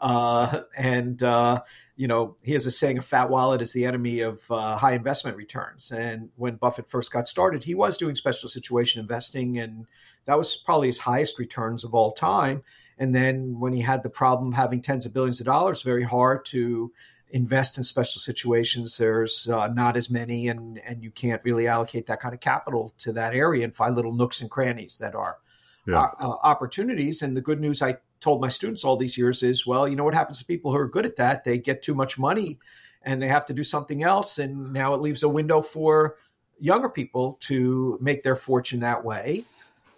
uh, 0.00 0.62
and 0.76 1.22
uh, 1.22 1.62
you 1.96 2.06
know, 2.06 2.36
he 2.42 2.52
has 2.52 2.66
a 2.66 2.70
saying: 2.70 2.98
"A 2.98 3.02
fat 3.02 3.30
wallet 3.30 3.60
is 3.60 3.72
the 3.72 3.84
enemy 3.84 4.20
of 4.20 4.48
uh, 4.50 4.76
high 4.76 4.94
investment 4.94 5.36
returns." 5.36 5.90
And 5.90 6.30
when 6.36 6.56
Buffett 6.56 6.88
first 6.88 7.12
got 7.12 7.26
started, 7.26 7.64
he 7.64 7.74
was 7.74 7.96
doing 7.96 8.14
special 8.14 8.48
situation 8.48 9.00
investing, 9.00 9.58
and 9.58 9.86
that 10.26 10.38
was 10.38 10.56
probably 10.56 10.88
his 10.88 10.98
highest 10.98 11.38
returns 11.38 11.84
of 11.84 11.94
all 11.94 12.12
time. 12.12 12.62
And 12.98 13.14
then 13.14 13.58
when 13.60 13.72
he 13.72 13.80
had 13.80 14.02
the 14.02 14.10
problem 14.10 14.52
having 14.52 14.82
tens 14.82 15.06
of 15.06 15.14
billions 15.14 15.40
of 15.40 15.46
dollars, 15.46 15.82
very 15.82 16.02
hard 16.02 16.44
to 16.46 16.92
invest 17.30 17.76
in 17.76 17.84
special 17.84 18.20
situations. 18.20 18.96
There's 18.96 19.48
uh, 19.48 19.68
not 19.68 19.96
as 19.96 20.10
many, 20.10 20.48
and 20.48 20.78
and 20.86 21.02
you 21.02 21.10
can't 21.10 21.42
really 21.44 21.66
allocate 21.66 22.06
that 22.06 22.20
kind 22.20 22.34
of 22.34 22.40
capital 22.40 22.94
to 22.98 23.12
that 23.12 23.34
area 23.34 23.64
and 23.64 23.74
find 23.74 23.96
little 23.96 24.14
nooks 24.14 24.40
and 24.40 24.50
crannies 24.50 24.96
that 24.98 25.14
are 25.14 25.38
yeah. 25.86 26.10
uh, 26.20 26.36
opportunities. 26.42 27.22
And 27.22 27.36
the 27.36 27.40
good 27.40 27.60
news 27.60 27.82
I 27.82 27.96
told 28.20 28.40
my 28.40 28.48
students 28.48 28.84
all 28.84 28.96
these 28.96 29.16
years 29.16 29.42
is, 29.42 29.66
well, 29.66 29.88
you 29.88 29.96
know 29.96 30.04
what 30.04 30.14
happens 30.14 30.38
to 30.38 30.44
people 30.44 30.72
who 30.72 30.78
are 30.78 30.88
good 30.88 31.06
at 31.06 31.16
that? 31.16 31.44
They 31.44 31.58
get 31.58 31.82
too 31.82 31.94
much 31.94 32.18
money 32.18 32.58
and 33.02 33.22
they 33.22 33.28
have 33.28 33.46
to 33.46 33.54
do 33.54 33.62
something 33.62 34.02
else. 34.02 34.38
And 34.38 34.72
now 34.72 34.94
it 34.94 35.00
leaves 35.00 35.22
a 35.22 35.28
window 35.28 35.62
for 35.62 36.16
younger 36.58 36.88
people 36.88 37.38
to 37.42 37.98
make 38.00 38.22
their 38.22 38.36
fortune 38.36 38.80
that 38.80 39.04
way. 39.04 39.44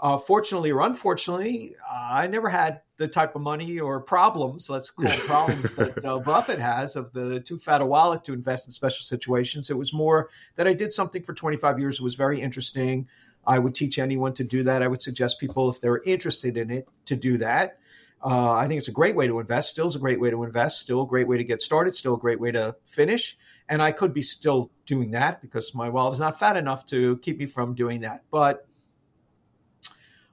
Uh, 0.00 0.16
fortunately 0.16 0.70
or 0.72 0.80
unfortunately, 0.80 1.76
uh, 1.86 2.08
I 2.12 2.26
never 2.26 2.48
had 2.48 2.80
the 2.96 3.06
type 3.06 3.36
of 3.36 3.42
money 3.42 3.78
or 3.78 4.00
problems, 4.00 4.70
let's 4.70 4.88
call 4.88 5.10
it 5.10 5.20
problems, 5.26 5.74
that 5.76 6.02
uh, 6.04 6.18
Buffett 6.18 6.58
has 6.58 6.96
of 6.96 7.12
the 7.12 7.40
too 7.40 7.58
fat 7.58 7.82
a 7.82 7.86
wallet 7.86 8.24
to 8.24 8.32
invest 8.32 8.66
in 8.66 8.72
special 8.72 9.02
situations. 9.02 9.68
It 9.68 9.76
was 9.76 9.92
more 9.92 10.30
that 10.56 10.66
I 10.66 10.72
did 10.72 10.90
something 10.90 11.22
for 11.22 11.34
25 11.34 11.78
years. 11.78 11.96
It 11.96 12.02
was 12.02 12.14
very 12.14 12.40
interesting. 12.40 13.08
I 13.46 13.58
would 13.58 13.74
teach 13.74 13.98
anyone 13.98 14.32
to 14.34 14.44
do 14.44 14.62
that. 14.62 14.82
I 14.82 14.86
would 14.86 15.02
suggest 15.02 15.40
people, 15.40 15.68
if 15.68 15.80
they're 15.80 16.02
interested 16.02 16.56
in 16.56 16.70
it, 16.70 16.88
to 17.06 17.16
do 17.16 17.38
that. 17.38 17.78
Uh, 18.22 18.52
I 18.52 18.68
think 18.68 18.78
it's 18.78 18.88
a 18.88 18.92
great 18.92 19.16
way 19.16 19.26
to 19.26 19.40
invest. 19.40 19.70
Still 19.70 19.86
is 19.86 19.96
a 19.96 19.98
great 19.98 20.20
way 20.20 20.30
to 20.30 20.44
invest. 20.44 20.80
Still 20.80 21.02
a 21.02 21.06
great 21.06 21.26
way 21.26 21.38
to 21.38 21.44
get 21.44 21.62
started. 21.62 21.96
Still 21.96 22.14
a 22.14 22.18
great 22.18 22.40
way 22.40 22.50
to 22.52 22.76
finish. 22.84 23.36
And 23.68 23.80
I 23.80 23.92
could 23.92 24.12
be 24.12 24.22
still 24.22 24.70
doing 24.84 25.12
that 25.12 25.40
because 25.40 25.74
my 25.74 25.88
wallet 25.88 26.14
is 26.14 26.20
not 26.20 26.38
fat 26.38 26.56
enough 26.56 26.86
to 26.86 27.16
keep 27.18 27.38
me 27.38 27.46
from 27.46 27.74
doing 27.74 28.00
that. 28.00 28.24
But 28.30 28.66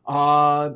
uh, 0.05 0.71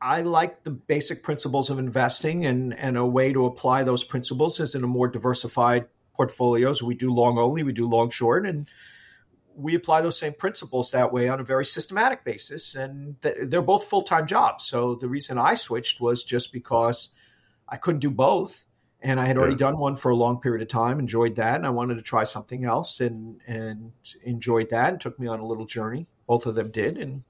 I 0.00 0.22
like 0.22 0.62
the 0.62 0.70
basic 0.70 1.22
principles 1.22 1.70
of 1.70 1.78
investing, 1.78 2.46
and 2.46 2.72
and 2.72 2.96
a 2.96 3.04
way 3.04 3.32
to 3.32 3.46
apply 3.46 3.84
those 3.84 4.02
principles 4.02 4.58
is 4.58 4.74
in 4.74 4.82
a 4.82 4.86
more 4.86 5.08
diversified 5.08 5.86
portfolios. 6.14 6.82
We 6.82 6.94
do 6.94 7.12
long 7.12 7.38
only, 7.38 7.62
we 7.62 7.72
do 7.72 7.88
long 7.88 8.10
short, 8.10 8.46
and 8.46 8.66
we 9.60 9.74
apply 9.74 10.00
those 10.00 10.18
same 10.18 10.32
principles 10.32 10.90
that 10.90 11.12
way 11.12 11.28
on 11.28 11.40
a 11.40 11.44
very 11.44 11.64
systematic 11.64 12.24
basis. 12.24 12.74
And 12.74 13.20
th- 13.22 13.36
they're 13.42 13.62
both 13.62 13.84
full 13.84 14.02
time 14.02 14.26
jobs. 14.26 14.64
So 14.64 14.94
the 14.94 15.08
reason 15.08 15.38
I 15.38 15.54
switched 15.54 16.00
was 16.00 16.24
just 16.24 16.52
because 16.52 17.10
I 17.68 17.76
couldn't 17.76 18.00
do 18.00 18.10
both. 18.10 18.66
And 19.02 19.18
I 19.18 19.26
had 19.26 19.38
already 19.38 19.56
done 19.56 19.78
one 19.78 19.96
for 19.96 20.10
a 20.10 20.16
long 20.16 20.42
period 20.42 20.60
of 20.60 20.68
time, 20.68 20.98
enjoyed 20.98 21.36
that, 21.36 21.56
and 21.56 21.64
I 21.64 21.70
wanted 21.70 21.94
to 21.94 22.02
try 22.02 22.24
something 22.24 22.66
else 22.66 23.00
and 23.00 23.40
and 23.46 23.92
enjoyed 24.22 24.68
that. 24.70 24.92
And 24.92 25.00
took 25.00 25.18
me 25.18 25.26
on 25.26 25.40
a 25.40 25.46
little 25.46 25.64
journey. 25.64 26.06
Both 26.26 26.44
of 26.44 26.54
them 26.54 26.70
did, 26.70 26.98
and 26.98 27.24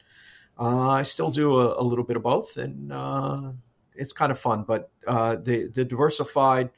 uh, 0.58 0.88
I 0.88 1.04
still 1.04 1.30
do 1.30 1.60
a, 1.60 1.80
a, 1.80 1.84
little 1.84 2.04
bit 2.04 2.16
of 2.16 2.24
both, 2.24 2.56
and 2.56 2.92
uh, 2.92 3.52
it's 3.94 4.12
kind 4.12 4.32
of 4.32 4.40
fun. 4.40 4.64
But 4.66 4.90
uh, 5.06 5.36
the 5.36 5.68
the 5.68 5.84
diversified 5.84 6.70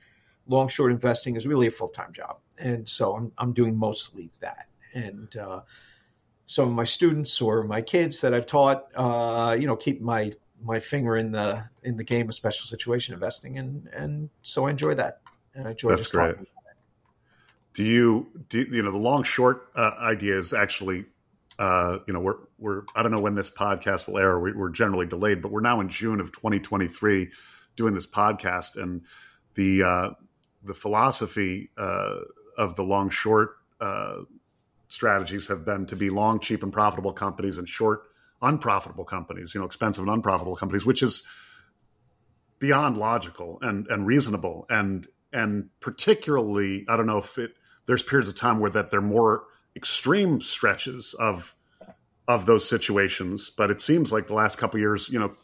long 0.47 0.69
short 0.69 0.93
investing 0.93 1.37
is 1.37 1.47
really 1.47 1.69
a 1.69 1.71
full 1.71 1.89
time 1.89 2.13
job, 2.13 2.41
and 2.59 2.87
so 2.87 3.17
I'm 3.17 3.33
I'm 3.39 3.55
doing 3.55 3.79
mostly 3.79 4.31
that 4.41 4.67
and 4.95 5.35
uh, 5.37 5.61
some 6.47 6.69
of 6.69 6.75
my 6.75 6.85
students 6.85 7.41
or 7.41 7.65
my 7.65 7.81
kids 7.81 8.21
that 8.21 8.35
I've 8.35 8.47
taught, 8.47 8.87
uh, 8.95 9.57
you 9.59 9.67
know, 9.67 9.77
keep 9.77 10.01
my 10.01 10.33
my 10.65 10.79
finger 10.79 11.17
in 11.17 11.33
the 11.33 11.65
in 11.83 11.97
the 11.97 12.05
game 12.05 12.29
of 12.29 12.35
special 12.35 12.67
situation 12.67 13.15
investing, 13.15 13.59
and 13.59 13.89
and 13.89 14.31
so 14.43 14.67
I 14.67 14.71
enjoy 14.71 14.95
that. 14.95 15.21
And 15.55 15.67
I 15.67 15.73
enjoy 15.73 15.91
That's 15.91 16.11
great. 16.11 16.37
Do 17.75 17.85
you 17.85 18.29
do 18.49 18.61
you 18.71 18.83
know 18.83 18.91
the 18.91 18.99
long 18.99 19.23
short 19.23 19.69
uh, 19.75 19.93
idea 19.99 20.39
is 20.39 20.53
actually 20.53 21.07
uh, 21.59 21.99
you 22.07 22.13
know 22.13 22.21
we're 22.21 22.37
we're 22.59 22.83
I 22.95 23.03
don't 23.03 23.13
know 23.13 23.21
when 23.21 23.35
this 23.35 23.51
podcast 23.51 24.07
will 24.07 24.19
air. 24.19 24.39
We, 24.39 24.53
are 24.53 24.69
generally 24.69 25.07
delayed, 25.07 25.43
but 25.43 25.51
we're 25.51 25.61
now 25.61 25.81
in 25.81 25.89
June 25.89 26.21
of 26.21 26.33
2023 26.33 27.31
doing 27.77 27.95
this 27.95 28.07
podcast, 28.07 28.81
and 28.81 29.03
the 29.55 29.83
uh, 29.83 30.11
the 30.63 30.75
philosophy 30.75 31.71
uh, 31.77 32.21
of 32.57 32.77
the 32.77 32.85
long 32.85 33.11
short 33.11 33.57
uh, 33.81 34.19
strategies 34.93 35.47
have 35.49 35.65
been 35.65 35.87
to 35.87 35.97
be 35.97 36.11
long, 36.11 36.39
cheap, 36.39 36.63
and 36.63 36.71
profitable 36.71 37.15
companies, 37.15 37.57
and 37.57 37.67
short, 37.67 38.03
unprofitable 38.43 39.05
companies. 39.05 39.55
You 39.55 39.61
know, 39.61 39.67
expensive 39.67 40.05
and 40.05 40.13
unprofitable 40.13 40.55
companies, 40.55 40.85
which 40.85 41.03
is 41.03 41.23
beyond 42.59 42.99
logical 42.99 43.59
and 43.63 43.87
and 43.89 44.07
reasonable, 44.07 44.67
and 44.69 45.09
and 45.33 45.71
particularly 45.81 46.85
I 46.89 46.97
don't 46.99 47.07
know 47.07 47.19
if 47.19 47.39
it 47.39 47.55
there's 47.87 48.03
periods 48.03 48.29
of 48.29 48.37
time 48.37 48.61
where 48.61 48.71
that 48.71 48.91
they're 48.91 49.01
more 49.01 49.45
extreme 49.75 50.43
stretches 50.43 51.15
of 51.15 51.57
of 52.29 52.45
those 52.45 52.69
situations, 52.69 53.51
but 53.51 53.71
it 53.71 53.81
seems 53.81 54.13
like 54.13 54.27
the 54.27 54.35
last 54.35 54.59
couple 54.59 54.79
years, 54.79 55.09
you 55.09 55.19
know, 55.19 55.35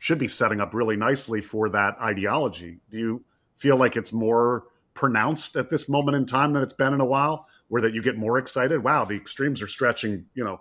should 0.00 0.18
be 0.18 0.28
setting 0.28 0.60
up 0.60 0.74
really 0.74 0.96
nicely 0.96 1.40
for 1.40 1.68
that 1.68 1.96
ideology. 2.00 2.80
Do 2.90 2.98
you 2.98 3.24
feel 3.56 3.76
like 3.76 3.96
it's 3.96 4.12
more 4.12 4.64
pronounced 4.94 5.54
at 5.54 5.70
this 5.70 5.88
moment 5.88 6.16
in 6.16 6.26
time 6.26 6.52
than 6.52 6.62
it's 6.64 6.72
been 6.72 6.92
in 6.92 7.00
a 7.00 7.04
while, 7.04 7.46
where 7.68 7.82
that 7.82 7.94
you 7.94 8.02
get 8.02 8.16
more 8.16 8.38
excited? 8.38 8.82
Wow, 8.82 9.04
the 9.04 9.16
extremes 9.16 9.62
are 9.62 9.68
stretching, 9.68 10.26
you 10.34 10.44
know, 10.44 10.60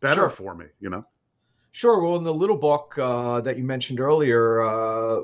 better 0.00 0.22
sure. 0.22 0.30
for 0.30 0.54
me, 0.54 0.66
you 0.80 0.90
know? 0.90 1.04
Sure. 1.72 2.02
Well, 2.02 2.16
in 2.16 2.24
the 2.24 2.34
little 2.34 2.56
book 2.56 2.98
uh, 2.98 3.40
that 3.40 3.56
you 3.56 3.64
mentioned 3.64 3.98
earlier, 3.98 4.62
uh, 4.62 5.22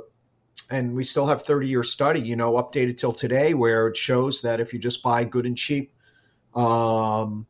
and 0.71 0.95
we 0.95 1.05
still 1.05 1.27
have 1.27 1.43
30 1.43 1.69
year 1.69 1.83
study, 1.83 2.21
you 2.21 2.37
know, 2.37 2.55
updated 2.55 2.97
till 2.97 3.13
today, 3.13 3.55
where 3.55 3.89
it 3.89 3.97
shows 3.97 4.43
that 4.43 4.61
if 4.61 4.73
you 4.73 4.79
just 4.79 5.03
buy 5.03 5.25
good 5.25 5.45
and 5.45 5.57
cheap, 5.57 5.93
um, 6.55 7.47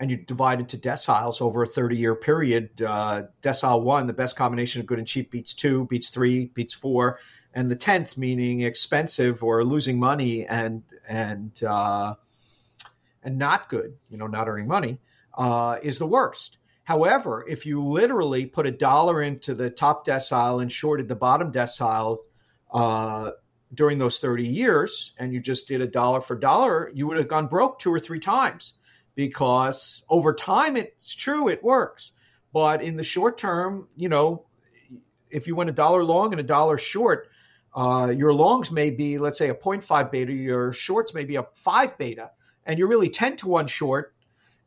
and 0.00 0.10
you 0.10 0.16
divide 0.16 0.58
into 0.58 0.76
deciles 0.76 1.40
over 1.40 1.62
a 1.62 1.66
30 1.66 1.96
year 1.96 2.16
period, 2.16 2.82
uh, 2.82 3.22
decile 3.40 3.82
one, 3.82 4.08
the 4.08 4.12
best 4.12 4.34
combination 4.36 4.80
of 4.80 4.86
good 4.86 4.98
and 4.98 5.06
cheap 5.06 5.30
beats 5.30 5.54
two, 5.54 5.86
beats 5.86 6.10
three, 6.10 6.46
beats 6.46 6.74
four, 6.74 7.20
and 7.54 7.70
the 7.70 7.76
tenth, 7.76 8.16
meaning 8.16 8.60
expensive 8.60 9.44
or 9.44 9.64
losing 9.64 10.00
money 10.00 10.46
and 10.46 10.82
and 11.08 11.62
uh, 11.62 12.14
and 13.22 13.38
not 13.38 13.68
good, 13.68 13.96
you 14.08 14.16
know, 14.18 14.26
not 14.26 14.48
earning 14.48 14.66
money, 14.66 14.98
uh, 15.34 15.76
is 15.82 15.98
the 15.98 16.06
worst. 16.06 16.58
However, 16.84 17.44
if 17.48 17.64
you 17.64 17.84
literally 17.84 18.46
put 18.46 18.66
a 18.66 18.72
dollar 18.72 19.22
into 19.22 19.54
the 19.54 19.70
top 19.70 20.06
decile 20.06 20.60
and 20.60 20.70
shorted 20.70 21.08
the 21.08 21.14
bottom 21.14 21.52
decile 21.52 22.18
uh, 22.72 23.30
during 23.72 23.98
those 23.98 24.18
30 24.18 24.48
years, 24.48 25.12
and 25.18 25.32
you 25.32 25.40
just 25.40 25.68
did 25.68 25.80
a 25.80 25.86
dollar 25.86 26.20
for 26.20 26.36
dollar, 26.36 26.90
you 26.92 27.06
would 27.06 27.16
have 27.16 27.28
gone 27.28 27.46
broke 27.46 27.78
two 27.78 27.92
or 27.92 28.00
three 28.00 28.18
times 28.18 28.74
because 29.14 30.04
over 30.08 30.34
time, 30.34 30.76
it's 30.76 31.14
true, 31.14 31.48
it 31.48 31.62
works. 31.62 32.12
But 32.52 32.82
in 32.82 32.96
the 32.96 33.04
short 33.04 33.38
term, 33.38 33.88
you 33.96 34.08
know, 34.08 34.46
if 35.30 35.46
you 35.46 35.54
went 35.54 35.70
a 35.70 35.72
dollar 35.72 36.04
long 36.04 36.32
and 36.32 36.40
a 36.40 36.44
dollar 36.44 36.78
short, 36.78 37.28
uh, 37.74 38.12
your 38.14 38.34
longs 38.34 38.70
may 38.70 38.90
be, 38.90 39.18
let's 39.18 39.38
say, 39.38 39.48
a 39.48 39.54
0.5 39.54 40.10
beta, 40.10 40.32
your 40.32 40.72
shorts 40.72 41.14
may 41.14 41.24
be 41.24 41.36
a 41.36 41.44
5 41.54 41.96
beta, 41.96 42.30
and 42.66 42.78
you're 42.78 42.88
really 42.88 43.08
10 43.08 43.36
to 43.36 43.48
1 43.48 43.66
short. 43.66 44.14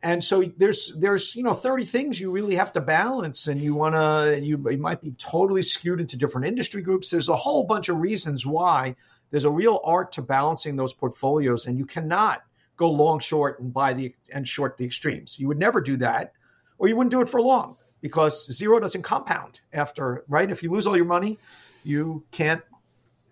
And 0.03 0.23
so 0.23 0.43
there's 0.57 0.95
there's 0.99 1.35
you 1.35 1.41
know 1.41 1.53
30 1.53 1.85
things 1.85 2.19
you 2.19 2.29
really 2.29 2.55
have 2.57 2.71
to 2.73 2.81
balance, 2.81 3.47
and 3.47 3.59
you 3.59 3.73
want 3.73 3.95
to 3.95 4.39
you, 4.39 4.63
you 4.69 4.77
might 4.77 5.01
be 5.01 5.13
totally 5.13 5.63
skewed 5.63 5.99
into 5.99 6.15
different 6.15 6.45
industry 6.45 6.83
groups. 6.83 7.09
There's 7.09 7.29
a 7.29 7.35
whole 7.35 7.63
bunch 7.63 7.89
of 7.89 7.97
reasons 7.97 8.45
why 8.45 8.95
there's 9.31 9.45
a 9.45 9.49
real 9.49 9.81
art 9.83 10.11
to 10.13 10.21
balancing 10.21 10.75
those 10.75 10.93
portfolios, 10.93 11.65
and 11.65 11.79
you 11.79 11.87
cannot 11.87 12.43
go 12.77 12.91
long 12.91 13.19
short 13.19 13.59
and 13.59 13.73
buy 13.73 13.93
the 13.93 14.13
and 14.31 14.47
short 14.47 14.77
the 14.77 14.85
extremes. 14.85 15.39
You 15.39 15.47
would 15.47 15.57
never 15.57 15.81
do 15.81 15.97
that, 15.97 16.33
or 16.77 16.87
you 16.87 16.95
wouldn't 16.95 17.11
do 17.11 17.21
it 17.21 17.29
for 17.29 17.41
long 17.41 17.75
because 18.01 18.51
zero 18.51 18.79
doesn't 18.79 19.01
compound 19.01 19.61
after 19.73 20.23
right. 20.27 20.51
If 20.51 20.61
you 20.61 20.71
lose 20.71 20.85
all 20.85 20.95
your 20.95 21.05
money, 21.05 21.39
you 21.83 22.23
can't 22.29 22.61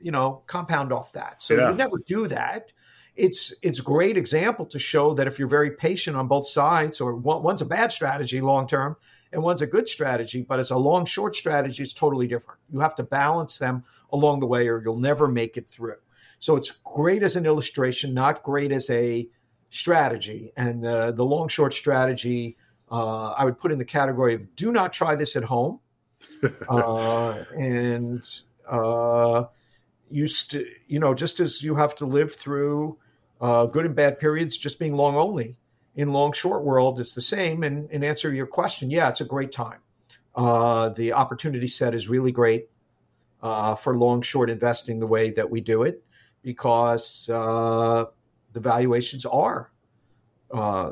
you 0.01 0.11
know 0.11 0.41
compound 0.47 0.91
off 0.91 1.13
that. 1.13 1.43
So 1.43 1.53
yeah. 1.53 1.69
you 1.69 1.75
never 1.75 1.97
do 1.99 2.27
that. 2.27 2.71
It's 3.15 3.53
it's 3.61 3.79
a 3.79 3.83
great 3.83 4.17
example 4.17 4.65
to 4.67 4.79
show 4.79 5.13
that 5.13 5.27
if 5.27 5.37
you're 5.37 5.47
very 5.47 5.71
patient 5.71 6.17
on 6.17 6.27
both 6.27 6.47
sides, 6.47 6.99
or 6.99 7.15
one, 7.15 7.43
one's 7.43 7.61
a 7.61 7.65
bad 7.65 7.91
strategy 7.91 8.41
long 8.41 8.67
term 8.67 8.95
and 9.33 9.41
one's 9.41 9.61
a 9.61 9.67
good 9.67 9.89
strategy, 9.89 10.43
but 10.43 10.59
as 10.59 10.69
a 10.69 10.77
long 10.77 11.05
short 11.05 11.35
strategy, 11.35 11.81
it's 11.81 11.93
totally 11.93 12.27
different. 12.27 12.59
You 12.71 12.79
have 12.79 12.95
to 12.95 13.03
balance 13.03 13.57
them 13.57 13.83
along 14.11 14.39
the 14.39 14.45
way, 14.45 14.67
or 14.67 14.81
you'll 14.81 14.99
never 14.99 15.27
make 15.27 15.57
it 15.57 15.67
through. 15.67 15.97
So 16.39 16.55
it's 16.55 16.71
great 16.83 17.23
as 17.23 17.35
an 17.35 17.45
illustration, 17.45 18.13
not 18.13 18.43
great 18.43 18.71
as 18.71 18.89
a 18.89 19.27
strategy. 19.71 20.53
And 20.55 20.85
uh, 20.85 21.11
the 21.11 21.25
long 21.25 21.47
short 21.47 21.73
strategy, 21.73 22.57
uh, 22.91 23.31
I 23.31 23.43
would 23.43 23.57
put 23.59 23.71
in 23.71 23.79
the 23.79 23.85
category 23.85 24.35
of 24.35 24.55
do 24.55 24.71
not 24.71 24.93
try 24.93 25.15
this 25.15 25.35
at 25.35 25.43
home. 25.43 25.79
uh, 26.69 27.43
and 27.57 28.23
uh, 28.69 29.45
you, 30.09 30.27
st- 30.27 30.67
you 30.87 30.99
know, 30.99 31.15
just 31.15 31.39
as 31.39 31.63
you 31.63 31.75
have 31.75 31.95
to 31.95 32.05
live 32.05 32.35
through 32.35 32.99
uh, 33.43 33.65
good 33.65 33.85
and 33.85 33.95
bad 33.95 34.19
periods, 34.19 34.57
just 34.57 34.79
being 34.79 34.95
long 34.95 35.15
only 35.15 35.57
in 35.95 36.13
long 36.13 36.31
short 36.31 36.63
world, 36.63 36.99
it's 36.99 37.13
the 37.13 37.21
same. 37.21 37.63
And 37.63 37.91
in 37.91 38.03
answer 38.03 38.29
to 38.31 38.35
your 38.35 38.47
question, 38.47 38.89
yeah, 38.89 39.09
it's 39.09 39.21
a 39.21 39.25
great 39.25 39.51
time. 39.51 39.79
Uh, 40.33 40.89
the 40.89 41.13
opportunity 41.13 41.67
set 41.67 41.93
is 41.93 42.07
really 42.07 42.31
great 42.31 42.69
for 43.41 43.97
long 43.97 44.21
short 44.21 44.49
investing 44.49 44.99
the 44.99 45.05
way 45.05 45.29
that 45.31 45.49
we 45.51 45.61
do 45.61 45.83
it 45.83 46.03
because 46.41 47.29
uh, 47.29 48.05
the 48.51 48.59
valuations 48.59 49.25
are 49.25 49.71
uh, 50.51 50.91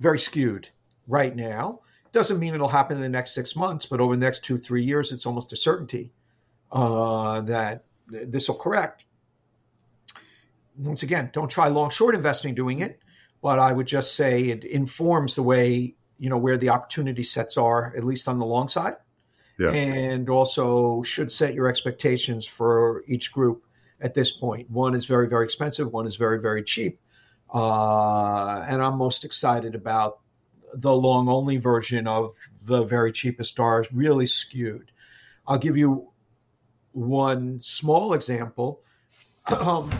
very 0.00 0.18
skewed 0.18 0.68
right 1.06 1.34
now. 1.34 1.80
Doesn't 2.12 2.38
mean 2.38 2.54
it'll 2.54 2.68
happen 2.68 2.96
in 2.96 3.02
the 3.02 3.08
next 3.08 3.34
six 3.34 3.54
months, 3.54 3.84
but 3.84 4.00
over 4.00 4.16
the 4.16 4.20
next 4.20 4.42
two, 4.42 4.58
three 4.58 4.84
years, 4.84 5.12
it's 5.12 5.26
almost 5.26 5.52
a 5.52 5.56
certainty 5.56 6.10
uh, 6.72 7.42
that 7.42 7.84
this 8.06 8.48
will 8.48 8.56
correct. 8.56 9.04
Once 10.78 11.02
again, 11.02 11.30
don't 11.32 11.50
try 11.50 11.68
long 11.68 11.90
short 11.90 12.14
investing 12.14 12.54
doing 12.54 12.80
it, 12.80 13.00
but 13.42 13.58
I 13.58 13.72
would 13.72 13.86
just 13.86 14.14
say 14.14 14.44
it 14.44 14.64
informs 14.64 15.34
the 15.34 15.42
way, 15.42 15.94
you 16.18 16.30
know, 16.30 16.38
where 16.38 16.56
the 16.56 16.70
opportunity 16.70 17.22
sets 17.22 17.56
are, 17.56 17.92
at 17.96 18.04
least 18.04 18.28
on 18.28 18.38
the 18.38 18.46
long 18.46 18.68
side. 18.68 18.94
Yeah. 19.58 19.70
And 19.70 20.28
also 20.28 21.02
should 21.02 21.32
set 21.32 21.54
your 21.54 21.68
expectations 21.68 22.46
for 22.46 23.02
each 23.08 23.32
group 23.32 23.64
at 24.00 24.14
this 24.14 24.30
point. 24.30 24.70
One 24.70 24.94
is 24.94 25.06
very, 25.06 25.28
very 25.28 25.44
expensive, 25.44 25.92
one 25.92 26.06
is 26.06 26.16
very, 26.16 26.40
very 26.40 26.62
cheap. 26.62 27.00
Uh, 27.52 28.60
and 28.68 28.82
I'm 28.82 28.98
most 28.98 29.24
excited 29.24 29.74
about 29.74 30.20
the 30.74 30.92
long 30.92 31.28
only 31.28 31.56
version 31.56 32.06
of 32.06 32.36
the 32.64 32.84
very 32.84 33.10
cheapest 33.10 33.50
stars, 33.50 33.88
really 33.92 34.26
skewed. 34.26 34.92
I'll 35.46 35.58
give 35.58 35.76
you 35.76 36.10
one 36.92 37.60
small 37.62 38.12
example. 38.12 38.82
Um, 39.48 39.90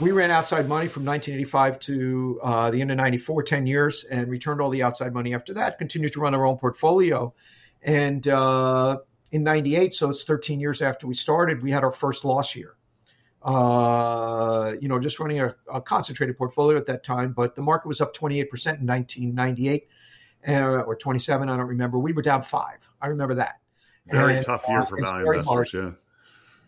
we 0.00 0.12
ran 0.12 0.30
outside 0.30 0.68
money 0.68 0.88
from 0.88 1.04
1985 1.04 1.78
to 1.80 2.40
uh, 2.42 2.70
the 2.70 2.80
end 2.80 2.90
of 2.90 2.96
94, 2.96 3.42
10 3.42 3.66
years, 3.66 4.04
and 4.04 4.28
returned 4.28 4.60
all 4.60 4.70
the 4.70 4.82
outside 4.82 5.12
money 5.12 5.34
after 5.34 5.54
that, 5.54 5.78
continued 5.78 6.12
to 6.14 6.20
run 6.20 6.34
our 6.34 6.44
own 6.46 6.56
portfolio. 6.56 7.34
And 7.82 8.26
uh, 8.26 8.98
in 9.30 9.42
98, 9.42 9.94
so 9.94 10.10
it's 10.10 10.24
13 10.24 10.60
years 10.60 10.82
after 10.82 11.06
we 11.06 11.14
started, 11.14 11.62
we 11.62 11.70
had 11.70 11.84
our 11.84 11.92
first 11.92 12.24
loss 12.24 12.56
year 12.56 12.76
uh, 13.42 14.74
you 14.80 14.88
know, 14.88 14.98
just 14.98 15.18
running 15.18 15.40
a, 15.40 15.54
a, 15.72 15.80
concentrated 15.80 16.36
portfolio 16.36 16.76
at 16.76 16.86
that 16.86 17.04
time. 17.04 17.32
But 17.32 17.54
the 17.54 17.62
market 17.62 17.88
was 17.88 18.00
up 18.00 18.14
28% 18.14 18.40
in 18.80 18.86
1998 18.86 19.88
uh, 20.46 20.52
or 20.52 20.96
27, 20.96 21.48
I 21.48 21.56
don't 21.56 21.66
remember. 21.66 21.98
We 21.98 22.12
were 22.12 22.22
down 22.22 22.42
five. 22.42 22.88
I 23.00 23.08
remember 23.08 23.36
that. 23.36 23.60
Very 24.06 24.36
and, 24.36 24.46
tough 24.46 24.64
year 24.68 24.80
uh, 24.80 24.84
for 24.84 25.00
value 25.00 25.30
investors, 25.32 25.72
hard. 25.72 25.96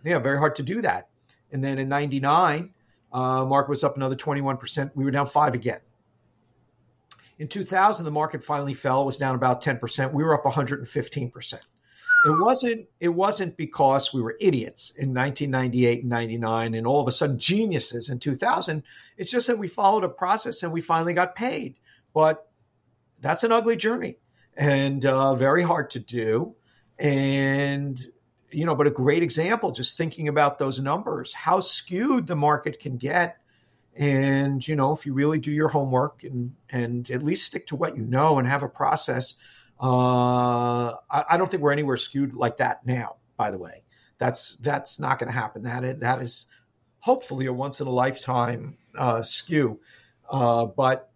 yeah. 0.04 0.12
Yeah, 0.12 0.18
very 0.18 0.38
hard 0.38 0.56
to 0.56 0.62
do 0.62 0.80
that. 0.82 1.08
And 1.52 1.62
then 1.62 1.78
in 1.78 1.88
99, 1.88 2.72
uh, 3.12 3.44
market 3.44 3.70
was 3.70 3.84
up 3.84 3.96
another 3.96 4.16
21%. 4.16 4.90
We 4.94 5.04
were 5.04 5.10
down 5.10 5.26
five 5.26 5.54
again. 5.54 5.80
In 7.38 7.48
2000, 7.48 8.04
the 8.04 8.10
market 8.10 8.44
finally 8.44 8.74
fell. 8.74 9.02
It 9.02 9.06
was 9.06 9.18
down 9.18 9.34
about 9.34 9.62
10%. 9.62 10.12
We 10.12 10.22
were 10.22 10.34
up 10.34 10.44
115%. 10.44 11.54
It 12.24 12.30
wasn't. 12.30 12.86
It 13.00 13.08
wasn't 13.08 13.56
because 13.56 14.14
we 14.14 14.22
were 14.22 14.36
idiots 14.40 14.90
in 14.90 15.12
1998 15.12 16.02
and 16.02 16.08
99, 16.08 16.74
and 16.74 16.86
all 16.86 17.00
of 17.00 17.08
a 17.08 17.12
sudden 17.12 17.36
geniuses 17.36 18.10
in 18.10 18.20
2000. 18.20 18.84
It's 19.16 19.30
just 19.30 19.48
that 19.48 19.58
we 19.58 19.66
followed 19.66 20.04
a 20.04 20.08
process 20.08 20.62
and 20.62 20.72
we 20.72 20.80
finally 20.80 21.14
got 21.14 21.34
paid. 21.34 21.80
But 22.14 22.48
that's 23.20 23.42
an 23.42 23.50
ugly 23.50 23.76
journey 23.76 24.18
and 24.56 25.04
uh, 25.04 25.34
very 25.34 25.62
hard 25.62 25.90
to 25.90 25.98
do. 25.98 26.54
And 26.98 28.00
you 28.52 28.66
know, 28.66 28.74
but 28.74 28.86
a 28.86 28.90
great 28.90 29.22
example. 29.22 29.72
Just 29.72 29.96
thinking 29.96 30.28
about 30.28 30.58
those 30.58 30.80
numbers, 30.80 31.32
how 31.32 31.60
skewed 31.60 32.26
the 32.26 32.36
market 32.36 32.80
can 32.80 32.96
get. 32.96 33.38
And 33.94 34.66
you 34.66 34.76
know, 34.76 34.92
if 34.92 35.04
you 35.04 35.12
really 35.12 35.38
do 35.38 35.50
your 35.50 35.68
homework 35.68 36.24
and 36.24 36.54
and 36.70 37.10
at 37.10 37.22
least 37.22 37.46
stick 37.46 37.66
to 37.68 37.76
what 37.76 37.96
you 37.96 38.04
know 38.04 38.38
and 38.38 38.48
have 38.48 38.62
a 38.62 38.68
process, 38.68 39.34
Uh, 39.80 40.92
I, 41.10 41.24
I, 41.30 41.36
don't 41.36 41.50
think 41.50 41.62
we're 41.62 41.72
anywhere 41.72 41.96
skewed 41.96 42.34
like 42.34 42.58
that 42.58 42.86
now. 42.86 43.16
By 43.36 43.50
the 43.50 43.58
way, 43.58 43.82
that's 44.18 44.56
that's 44.58 45.00
not 45.00 45.18
going 45.18 45.32
to 45.32 45.38
happen. 45.38 45.64
That 45.64 45.84
is, 45.84 45.98
that 46.00 46.22
is 46.22 46.46
hopefully 47.00 47.46
a 47.46 47.52
once 47.52 47.80
in 47.80 47.88
a 47.88 47.90
lifetime 47.90 48.78
uh, 48.96 49.22
skew. 49.22 49.80
Uh, 50.30 50.66
but 50.66 51.10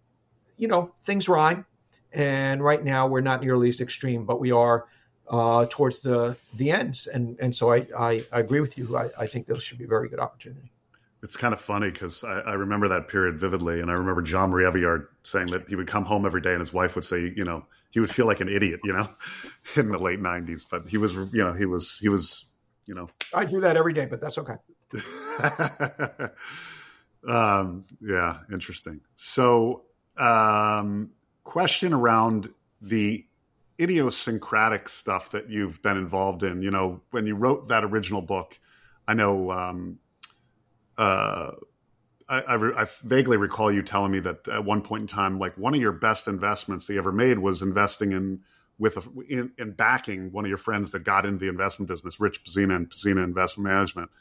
you 0.57 0.67
know, 0.67 0.93
things 1.01 1.29
rhyme, 1.29 1.65
and 2.11 2.61
right 2.61 2.83
now 2.83 3.07
we're 3.07 3.21
not 3.21 3.41
nearly 3.41 3.69
as 3.69 3.79
extreme, 3.79 4.25
but 4.25 4.39
we 4.39 4.51
are 4.51 4.85
uh, 5.29 5.65
towards 5.69 5.99
the 5.99 6.35
the 6.55 6.71
ends. 6.71 7.07
And 7.07 7.37
and 7.39 7.55
so 7.55 7.71
I 7.73 7.87
I, 7.97 8.25
I 8.31 8.39
agree 8.39 8.59
with 8.59 8.77
you. 8.77 8.97
I, 8.97 9.09
I 9.17 9.27
think 9.27 9.47
this 9.47 9.63
should 9.63 9.77
be 9.77 9.85
a 9.85 9.87
very 9.87 10.09
good 10.09 10.19
opportunity. 10.19 10.71
It's 11.23 11.35
kind 11.35 11.53
of 11.53 11.59
funny 11.59 11.89
because 11.89 12.23
I, 12.23 12.41
I, 12.41 12.53
remember 12.53 12.87
that 12.89 13.07
period 13.07 13.39
vividly, 13.39 13.81
and 13.81 13.89
I 13.89 13.95
remember 13.95 14.21
Jean-Marie 14.21 14.65
Eveillard 14.65 15.07
saying 15.23 15.47
that 15.47 15.67
he 15.67 15.75
would 15.75 15.87
come 15.87 16.05
home 16.05 16.27
every 16.27 16.41
day, 16.41 16.51
and 16.51 16.59
his 16.59 16.71
wife 16.71 16.93
would 16.93 17.05
say, 17.05 17.33
you 17.35 17.43
know, 17.43 17.65
he 17.89 17.99
would 17.99 18.11
feel 18.11 18.27
like 18.27 18.39
an 18.39 18.47
idiot, 18.47 18.81
you 18.83 18.93
know, 18.93 19.09
in 19.75 19.89
the 19.89 19.97
late 19.97 20.21
'90s. 20.21 20.63
But 20.69 20.87
he 20.87 20.97
was, 20.97 21.15
you 21.15 21.43
know, 21.43 21.53
he 21.53 21.65
was, 21.65 21.97
he 21.97 22.07
was, 22.07 22.45
you 22.85 22.93
know. 22.93 23.09
I 23.33 23.45
do 23.45 23.59
that 23.61 23.75
every 23.75 23.93
day, 23.93 24.05
but 24.05 24.21
that's 24.21 24.37
okay. 24.37 24.57
um, 27.27 27.83
yeah, 27.99 28.37
interesting. 28.51 29.01
So, 29.15 29.83
um, 30.17 31.09
question 31.43 31.93
around 31.93 32.49
the 32.81 33.25
idiosyncratic 33.79 34.89
stuff 34.89 35.31
that 35.31 35.49
you've 35.49 35.81
been 35.81 35.97
involved 35.97 36.43
in. 36.43 36.61
You 36.61 36.71
know, 36.71 37.01
when 37.11 37.25
you 37.25 37.35
wrote 37.35 37.67
that 37.69 37.83
original 37.83 38.21
book, 38.21 38.59
I 39.07 39.13
know. 39.13 39.51
Um, 39.51 39.99
uh, 40.97 41.51
I, 42.29 42.41
I, 42.41 42.53
re- 42.55 42.73
I, 42.75 42.85
vaguely 43.03 43.37
recall 43.37 43.71
you 43.71 43.81
telling 43.81 44.11
me 44.11 44.19
that 44.19 44.47
at 44.47 44.65
one 44.65 44.81
point 44.81 45.01
in 45.01 45.07
time, 45.07 45.39
like 45.39 45.57
one 45.57 45.73
of 45.73 45.79
your 45.79 45.93
best 45.93 46.27
investments 46.27 46.87
that 46.87 46.93
you 46.93 46.99
ever 46.99 47.11
made 47.11 47.39
was 47.39 47.61
investing 47.61 48.11
in 48.11 48.41
with 48.79 48.97
a, 48.97 49.03
in, 49.29 49.51
in, 49.57 49.71
backing 49.71 50.31
one 50.31 50.43
of 50.43 50.49
your 50.49 50.57
friends 50.57 50.91
that 50.91 51.03
got 51.03 51.25
into 51.25 51.39
the 51.39 51.47
investment 51.47 51.87
business, 51.87 52.19
Rich 52.19 52.43
Pzena 52.43 52.75
and 52.75 52.89
Pzena 52.89 53.23
Investment 53.23 53.69
Management. 53.69 54.11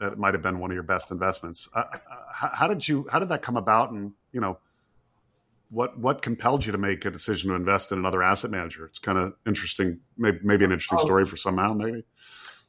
That 0.00 0.18
might 0.18 0.34
have 0.34 0.42
been 0.42 0.58
one 0.58 0.70
of 0.70 0.74
your 0.74 0.82
best 0.82 1.10
investments. 1.10 1.68
Uh, 1.72 1.84
how, 2.32 2.66
did 2.66 2.86
you? 2.86 3.06
How 3.10 3.20
did 3.20 3.28
that 3.28 3.42
come 3.42 3.56
about? 3.56 3.92
And 3.92 4.12
you 4.32 4.40
know, 4.40 4.58
what 5.70 5.98
what 5.98 6.22
compelled 6.22 6.64
you 6.66 6.72
to 6.72 6.78
make 6.78 7.04
a 7.04 7.10
decision 7.10 7.50
to 7.50 7.56
invest 7.56 7.92
in 7.92 7.98
another 7.98 8.22
asset 8.22 8.50
manager? 8.50 8.86
It's 8.86 8.98
kind 8.98 9.18
of 9.18 9.34
interesting. 9.46 10.00
Maybe, 10.16 10.38
maybe 10.42 10.64
an 10.64 10.72
interesting 10.72 10.98
oh. 11.00 11.04
story 11.04 11.24
for 11.24 11.36
some 11.36 11.58
out 11.58 11.76
maybe. 11.76 12.04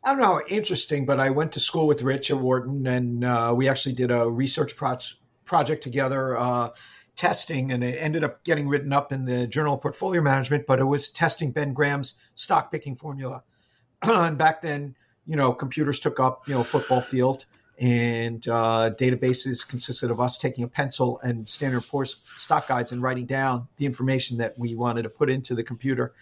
I 0.06 0.10
don't 0.10 0.20
know, 0.20 0.40
interesting, 0.48 1.08
but 1.08 1.20
I 1.20 1.32
went 1.32 1.54
to 1.54 1.60
school 1.60 1.88
with 1.88 2.04
Rich 2.04 2.30
at 2.30 2.38
Wharton, 2.38 2.86
and 2.86 3.26
uh, 3.26 3.54
we 3.58 3.68
actually 3.68 3.96
did 3.96 4.12
a 4.12 4.30
research 4.30 4.76
pro- 4.76 5.00
project 5.46 5.82
together, 5.82 6.38
uh, 6.38 6.70
testing, 7.16 7.72
and 7.72 7.84
it 7.84 7.98
ended 7.98 8.24
up 8.24 8.44
getting 8.44 8.68
written 8.68 8.94
up 8.94 9.12
in 9.12 9.26
the 9.26 9.48
Journal 9.48 9.74
of 9.74 9.82
Portfolio 9.82 10.22
Management. 10.22 10.68
But 10.68 10.80
it 10.80 10.84
was 10.84 11.10
testing 11.10 11.52
Ben 11.52 11.74
Graham's 11.74 12.18
stock 12.36 12.72
picking 12.72 12.96
formula, 12.96 13.42
and 14.04 14.38
back 14.38 14.62
then, 14.62 14.96
you 15.26 15.36
know, 15.36 15.52
computers 15.54 16.00
took 16.00 16.20
up, 16.20 16.48
you 16.48 16.54
know, 16.54 16.62
football 16.62 17.02
field, 17.02 17.48
and 17.78 18.48
uh, 18.48 18.92
databases 18.98 19.68
consisted 19.68 20.12
of 20.12 20.22
us 20.22 20.38
taking 20.38 20.64
a 20.64 20.68
pencil 20.68 21.20
and 21.24 21.48
Standard 21.48 21.86
Poor's 21.88 22.18
stock 22.36 22.68
guides 22.68 22.92
and 22.92 23.02
writing 23.02 23.26
down 23.26 23.68
the 23.78 23.86
information 23.86 24.38
that 24.38 24.58
we 24.58 24.76
wanted 24.76 25.04
to 25.04 25.10
put 25.10 25.30
into 25.30 25.56
the 25.56 25.64
computer. 25.64 26.14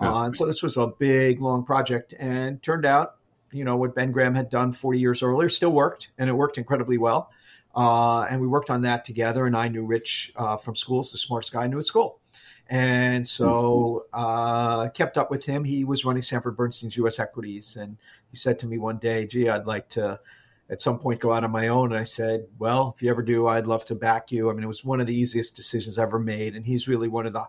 Yeah. 0.00 0.12
Uh, 0.12 0.24
and 0.24 0.36
so 0.36 0.46
this 0.46 0.62
was 0.62 0.76
a 0.76 0.88
big, 0.88 1.40
long 1.40 1.64
project, 1.64 2.14
and 2.18 2.62
turned 2.62 2.84
out 2.84 3.16
you 3.52 3.64
know 3.64 3.76
what 3.76 3.94
Ben 3.94 4.12
Graham 4.12 4.34
had 4.34 4.50
done 4.50 4.72
40 4.72 4.98
years 4.98 5.22
earlier 5.22 5.48
still 5.48 5.70
worked, 5.70 6.10
and 6.18 6.28
it 6.28 6.32
worked 6.32 6.58
incredibly 6.58 6.98
well. 6.98 7.30
Uh, 7.74 8.22
and 8.22 8.40
we 8.40 8.46
worked 8.46 8.70
on 8.70 8.82
that 8.82 9.04
together. 9.04 9.46
And 9.46 9.56
I 9.56 9.68
knew 9.68 9.84
Rich 9.84 10.32
uh, 10.36 10.56
from 10.56 10.74
school; 10.74 11.00
it's 11.00 11.12
the 11.12 11.18
smartest 11.18 11.52
guy 11.52 11.64
I 11.64 11.66
knew 11.66 11.78
at 11.78 11.84
school. 11.84 12.20
And 12.68 13.26
so 13.26 14.06
uh, 14.12 14.88
kept 14.88 15.16
up 15.16 15.30
with 15.30 15.44
him. 15.44 15.62
He 15.62 15.84
was 15.84 16.04
running 16.04 16.22
Sanford 16.22 16.56
Bernstein's 16.56 16.96
U.S. 16.96 17.18
equities, 17.18 17.76
and 17.76 17.96
he 18.30 18.36
said 18.36 18.58
to 18.60 18.66
me 18.66 18.78
one 18.78 18.98
day, 18.98 19.26
"Gee, 19.26 19.48
I'd 19.48 19.66
like 19.66 19.88
to." 19.90 20.20
At 20.68 20.80
some 20.80 20.98
point, 20.98 21.20
go 21.20 21.32
out 21.32 21.44
on 21.44 21.52
my 21.52 21.68
own. 21.68 21.92
And 21.92 22.00
I 22.00 22.04
said, 22.04 22.46
Well, 22.58 22.92
if 22.94 23.02
you 23.02 23.10
ever 23.10 23.22
do, 23.22 23.46
I'd 23.46 23.66
love 23.66 23.84
to 23.86 23.94
back 23.94 24.32
you. 24.32 24.50
I 24.50 24.52
mean, 24.52 24.64
it 24.64 24.68
was 24.68 24.84
one 24.84 25.00
of 25.00 25.06
the 25.06 25.14
easiest 25.14 25.54
decisions 25.54 25.98
I've 25.98 26.08
ever 26.08 26.18
made. 26.18 26.56
And 26.56 26.66
he's 26.66 26.88
really 26.88 27.08
one 27.08 27.26
of 27.26 27.32
the 27.32 27.46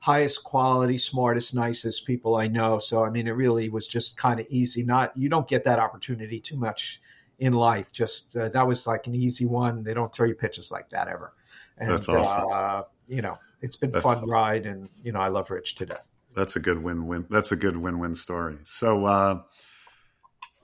highest 0.00 0.44
quality, 0.44 0.98
smartest, 0.98 1.54
nicest 1.54 2.06
people 2.06 2.36
I 2.36 2.46
know. 2.46 2.78
So 2.78 3.04
I 3.04 3.10
mean, 3.10 3.26
it 3.26 3.32
really 3.32 3.68
was 3.68 3.86
just 3.86 4.16
kind 4.16 4.40
of 4.40 4.46
easy. 4.48 4.82
Not 4.82 5.16
you 5.16 5.28
don't 5.28 5.48
get 5.48 5.64
that 5.64 5.78
opportunity 5.78 6.40
too 6.40 6.56
much 6.56 7.00
in 7.38 7.54
life. 7.54 7.92
Just 7.92 8.36
uh, 8.36 8.48
that 8.50 8.66
was 8.66 8.86
like 8.86 9.06
an 9.06 9.14
easy 9.14 9.46
one. 9.46 9.82
They 9.82 9.94
don't 9.94 10.12
throw 10.12 10.26
you 10.26 10.34
pitches 10.34 10.70
like 10.70 10.90
that 10.90 11.08
ever. 11.08 11.32
And, 11.78 11.90
That's 11.90 12.08
awesome. 12.08 12.50
Uh, 12.52 12.82
you 13.08 13.22
know, 13.22 13.36
it's 13.62 13.76
been 13.76 13.90
That's, 13.90 14.04
fun 14.04 14.28
ride, 14.28 14.66
and 14.66 14.88
you 15.02 15.12
know, 15.12 15.20
I 15.20 15.28
love 15.28 15.50
Rich 15.50 15.76
to 15.76 15.86
death. 15.86 16.08
That's 16.34 16.56
a 16.56 16.60
good 16.60 16.82
win-win. 16.82 17.26
That's 17.28 17.50
a 17.50 17.56
good 17.56 17.76
win-win 17.76 18.14
story. 18.14 18.58
So, 18.64 19.04
uh, 19.04 19.40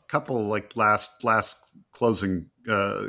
couple 0.09 0.47
like 0.47 0.77
last 0.77 1.25
last 1.25 1.57
closing 1.92 2.51
uh, 2.69 3.07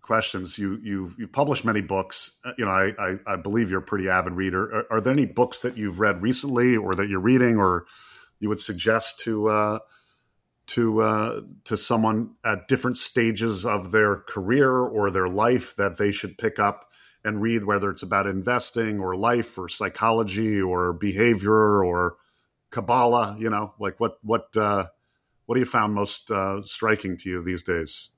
questions. 0.00 0.58
You 0.58 0.78
you've 0.82 1.14
you've 1.18 1.32
published 1.32 1.64
many 1.64 1.80
books. 1.80 2.32
Uh, 2.44 2.52
you 2.58 2.64
know, 2.64 2.70
I 2.70 2.92
I, 2.98 3.16
I 3.26 3.36
believe 3.36 3.70
you're 3.70 3.80
a 3.80 3.84
pretty 3.84 4.08
avid 4.08 4.34
reader. 4.34 4.62
Are, 4.62 4.86
are, 4.92 5.00
there 5.00 5.12
any 5.12 5.26
books 5.26 5.60
that 5.60 5.76
you've 5.76 6.00
read 6.00 6.22
recently, 6.22 6.76
or 6.76 6.94
that 6.94 7.08
you're 7.08 7.20
reading, 7.20 7.56
or 7.58 7.86
you 8.40 8.48
would 8.48 8.60
suggest 8.60 9.20
to 9.20 9.48
uh, 9.48 9.78
to 10.68 11.00
uh, 11.00 11.40
to 11.64 11.76
someone 11.76 12.34
at 12.44 12.68
different 12.68 12.98
stages 12.98 13.64
of 13.64 13.90
their 13.90 14.16
career 14.16 14.72
or 14.72 15.10
their 15.10 15.28
life 15.28 15.76
that 15.76 15.96
they 15.96 16.12
should 16.12 16.38
pick 16.38 16.58
up 16.58 16.88
and 17.24 17.40
read, 17.40 17.64
whether 17.64 17.90
it's 17.90 18.02
about 18.02 18.26
investing 18.26 18.98
or 18.98 19.16
life 19.16 19.56
or 19.56 19.68
psychology 19.68 20.60
or 20.60 20.92
behavior 20.92 21.82
or 21.84 22.16
Kabbalah? 22.70 23.36
You 23.38 23.50
know, 23.50 23.74
like 23.78 24.00
what 24.00 24.18
what 24.22 24.56
uh, 24.56 24.86
what 25.52 25.56
do 25.56 25.60
you 25.60 25.66
found 25.66 25.92
most 25.92 26.30
uh, 26.30 26.62
striking 26.62 27.14
to 27.14 27.28
you 27.28 27.44
these 27.44 27.62
days? 27.62 28.08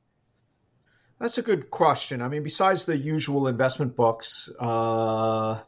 That's 1.18 1.36
a 1.36 1.42
good 1.42 1.68
question. 1.68 2.22
I 2.22 2.28
mean, 2.28 2.44
besides 2.44 2.84
the 2.84 2.96
usual 2.96 3.48
investment 3.48 3.96
books, 3.96 4.48
uh, 4.60 5.58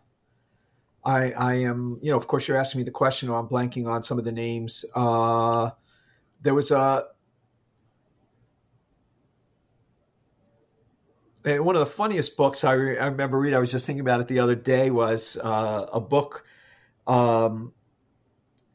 I, 1.05 1.33
I 1.33 1.55
am, 1.55 1.99
you 2.01 2.13
know, 2.13 2.17
of 2.17 2.29
course, 2.29 2.47
you're 2.47 2.57
asking 2.57 2.83
me 2.83 2.85
the 2.85 2.93
question. 2.93 3.31
I'm 3.31 3.49
blanking 3.49 3.89
on 3.89 4.05
some 4.05 4.17
of 4.17 4.25
the 4.25 4.31
names. 4.31 4.85
Uh, 4.95 5.71
there 6.41 6.55
was 6.55 6.71
a 6.71 7.07
one 11.43 11.75
of 11.75 11.81
the 11.81 11.87
funniest 11.87 12.37
books 12.37 12.63
I, 12.63 12.75
re- 12.75 12.99
I, 13.01 13.07
remember 13.07 13.41
reading. 13.41 13.57
I 13.57 13.59
was 13.59 13.73
just 13.73 13.87
thinking 13.87 14.03
about 14.03 14.21
it 14.21 14.29
the 14.29 14.39
other 14.39 14.55
day. 14.55 14.91
Was 14.91 15.37
uh, 15.37 15.87
a 15.93 15.99
book 15.99 16.45
um, 17.09 17.73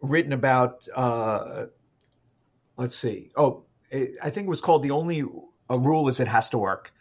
written 0.01 0.33
about. 0.33 0.89
Let's 2.77 2.95
see. 2.95 3.31
Oh, 3.35 3.63
it, 3.89 4.15
I 4.21 4.29
think 4.29 4.47
it 4.47 4.49
was 4.49 4.61
called 4.61 4.83
"The 4.83 4.91
Only 4.91 5.23
a 5.71 5.77
rule 5.77 6.07
is 6.07 6.19
it 6.19 6.27
has 6.27 6.49
to 6.49 6.57
work. 6.57 6.93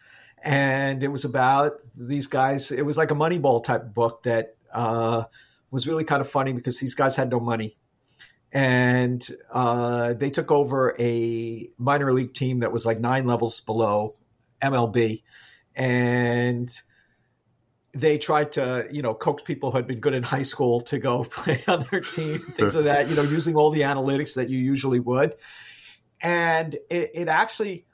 And 0.42 1.02
it 1.02 1.08
was 1.08 1.24
about 1.24 1.80
these 1.94 2.26
guys. 2.26 2.70
It 2.70 2.82
was 2.82 2.96
like 2.96 3.10
a 3.10 3.14
Moneyball 3.14 3.62
type 3.62 3.92
book 3.92 4.22
that 4.22 4.56
uh, 4.72 5.24
was 5.70 5.86
really 5.86 6.04
kind 6.04 6.20
of 6.20 6.30
funny 6.30 6.52
because 6.52 6.78
these 6.78 6.94
guys 6.94 7.16
had 7.16 7.30
no 7.30 7.40
money. 7.40 7.74
And 8.52 9.26
uh, 9.52 10.14
they 10.14 10.30
took 10.30 10.50
over 10.50 10.96
a 10.98 11.68
minor 11.78 12.12
league 12.12 12.32
team 12.34 12.60
that 12.60 12.72
was 12.72 12.86
like 12.86 13.00
nine 13.00 13.26
levels 13.26 13.60
below 13.60 14.14
MLB. 14.62 15.22
And 15.76 16.70
they 17.92 18.18
tried 18.18 18.52
to, 18.52 18.86
you 18.90 19.02
know, 19.02 19.14
coax 19.14 19.42
people 19.42 19.70
who 19.70 19.78
had 19.78 19.86
been 19.86 20.00
good 20.00 20.14
in 20.14 20.22
high 20.22 20.42
school 20.42 20.80
to 20.82 20.98
go 20.98 21.24
play 21.24 21.62
on 21.66 21.86
their 21.90 22.00
team, 22.00 22.40
things 22.54 22.74
of 22.74 22.84
that, 22.84 23.08
you 23.08 23.16
know, 23.16 23.22
using 23.22 23.56
all 23.56 23.70
the 23.70 23.80
analytics 23.80 24.34
that 24.34 24.48
you 24.48 24.58
usually 24.58 25.00
would. 25.00 25.34
And 26.20 26.74
it, 26.88 27.10
it 27.14 27.28
actually 27.28 27.86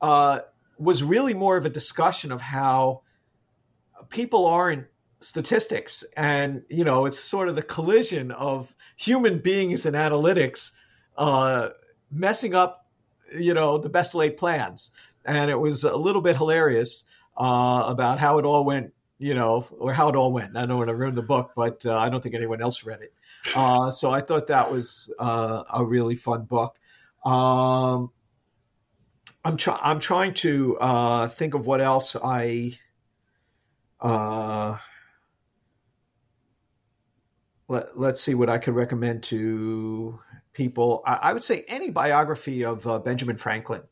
uh, 0.00 0.40
was 0.78 1.02
really 1.02 1.34
more 1.34 1.56
of 1.56 1.66
a 1.66 1.70
discussion 1.70 2.32
of 2.32 2.40
how 2.40 3.02
people 4.08 4.46
aren't 4.46 4.86
statistics 5.20 6.04
and 6.16 6.62
you 6.68 6.84
know 6.84 7.06
it's 7.06 7.18
sort 7.18 7.48
of 7.48 7.54
the 7.54 7.62
collision 7.62 8.30
of 8.30 8.74
human 8.96 9.38
beings 9.38 9.86
and 9.86 9.96
analytics 9.96 10.72
uh, 11.16 11.70
messing 12.10 12.54
up 12.54 12.86
you 13.36 13.54
know 13.54 13.78
the 13.78 13.88
best 13.88 14.14
laid 14.14 14.36
plans 14.36 14.90
and 15.24 15.50
it 15.50 15.58
was 15.58 15.84
a 15.84 15.96
little 15.96 16.20
bit 16.20 16.36
hilarious 16.36 17.04
uh, 17.38 17.84
about 17.86 18.18
how 18.18 18.38
it 18.38 18.44
all 18.44 18.64
went 18.64 18.92
you 19.18 19.34
know 19.34 19.66
or 19.78 19.92
how 19.92 20.08
it 20.08 20.16
all 20.16 20.32
went 20.32 20.56
i 20.56 20.66
don't 20.66 20.76
want 20.76 20.88
to 20.88 20.94
ruin 20.94 21.14
the 21.14 21.22
book 21.22 21.52
but 21.56 21.84
uh, 21.86 21.96
i 21.98 22.08
don't 22.08 22.22
think 22.22 22.34
anyone 22.34 22.60
else 22.60 22.84
read 22.84 23.00
it 23.00 23.12
uh, 23.54 23.90
so 23.90 24.10
i 24.10 24.20
thought 24.20 24.46
that 24.46 24.70
was 24.70 25.10
uh, 25.18 25.62
a 25.72 25.84
really 25.84 26.14
fun 26.14 26.42
book 26.44 26.76
um, 27.24 28.10
I'm 29.46 29.56
trying. 29.56 29.80
I'm 29.80 30.00
trying 30.00 30.34
to 30.34 30.76
uh, 30.78 31.28
think 31.28 31.54
of 31.54 31.66
what 31.66 31.80
else 31.80 32.16
I. 32.16 32.76
Uh, 34.00 34.76
let, 37.68 37.96
let's 37.98 38.20
see 38.20 38.34
what 38.34 38.50
I 38.50 38.58
could 38.58 38.74
recommend 38.74 39.22
to 39.24 40.18
people. 40.52 41.02
I, 41.06 41.14
I 41.14 41.32
would 41.32 41.44
say 41.44 41.64
any 41.68 41.90
biography 41.90 42.64
of 42.64 42.88
uh, 42.88 42.98
Benjamin 42.98 43.36
Franklin. 43.36 43.82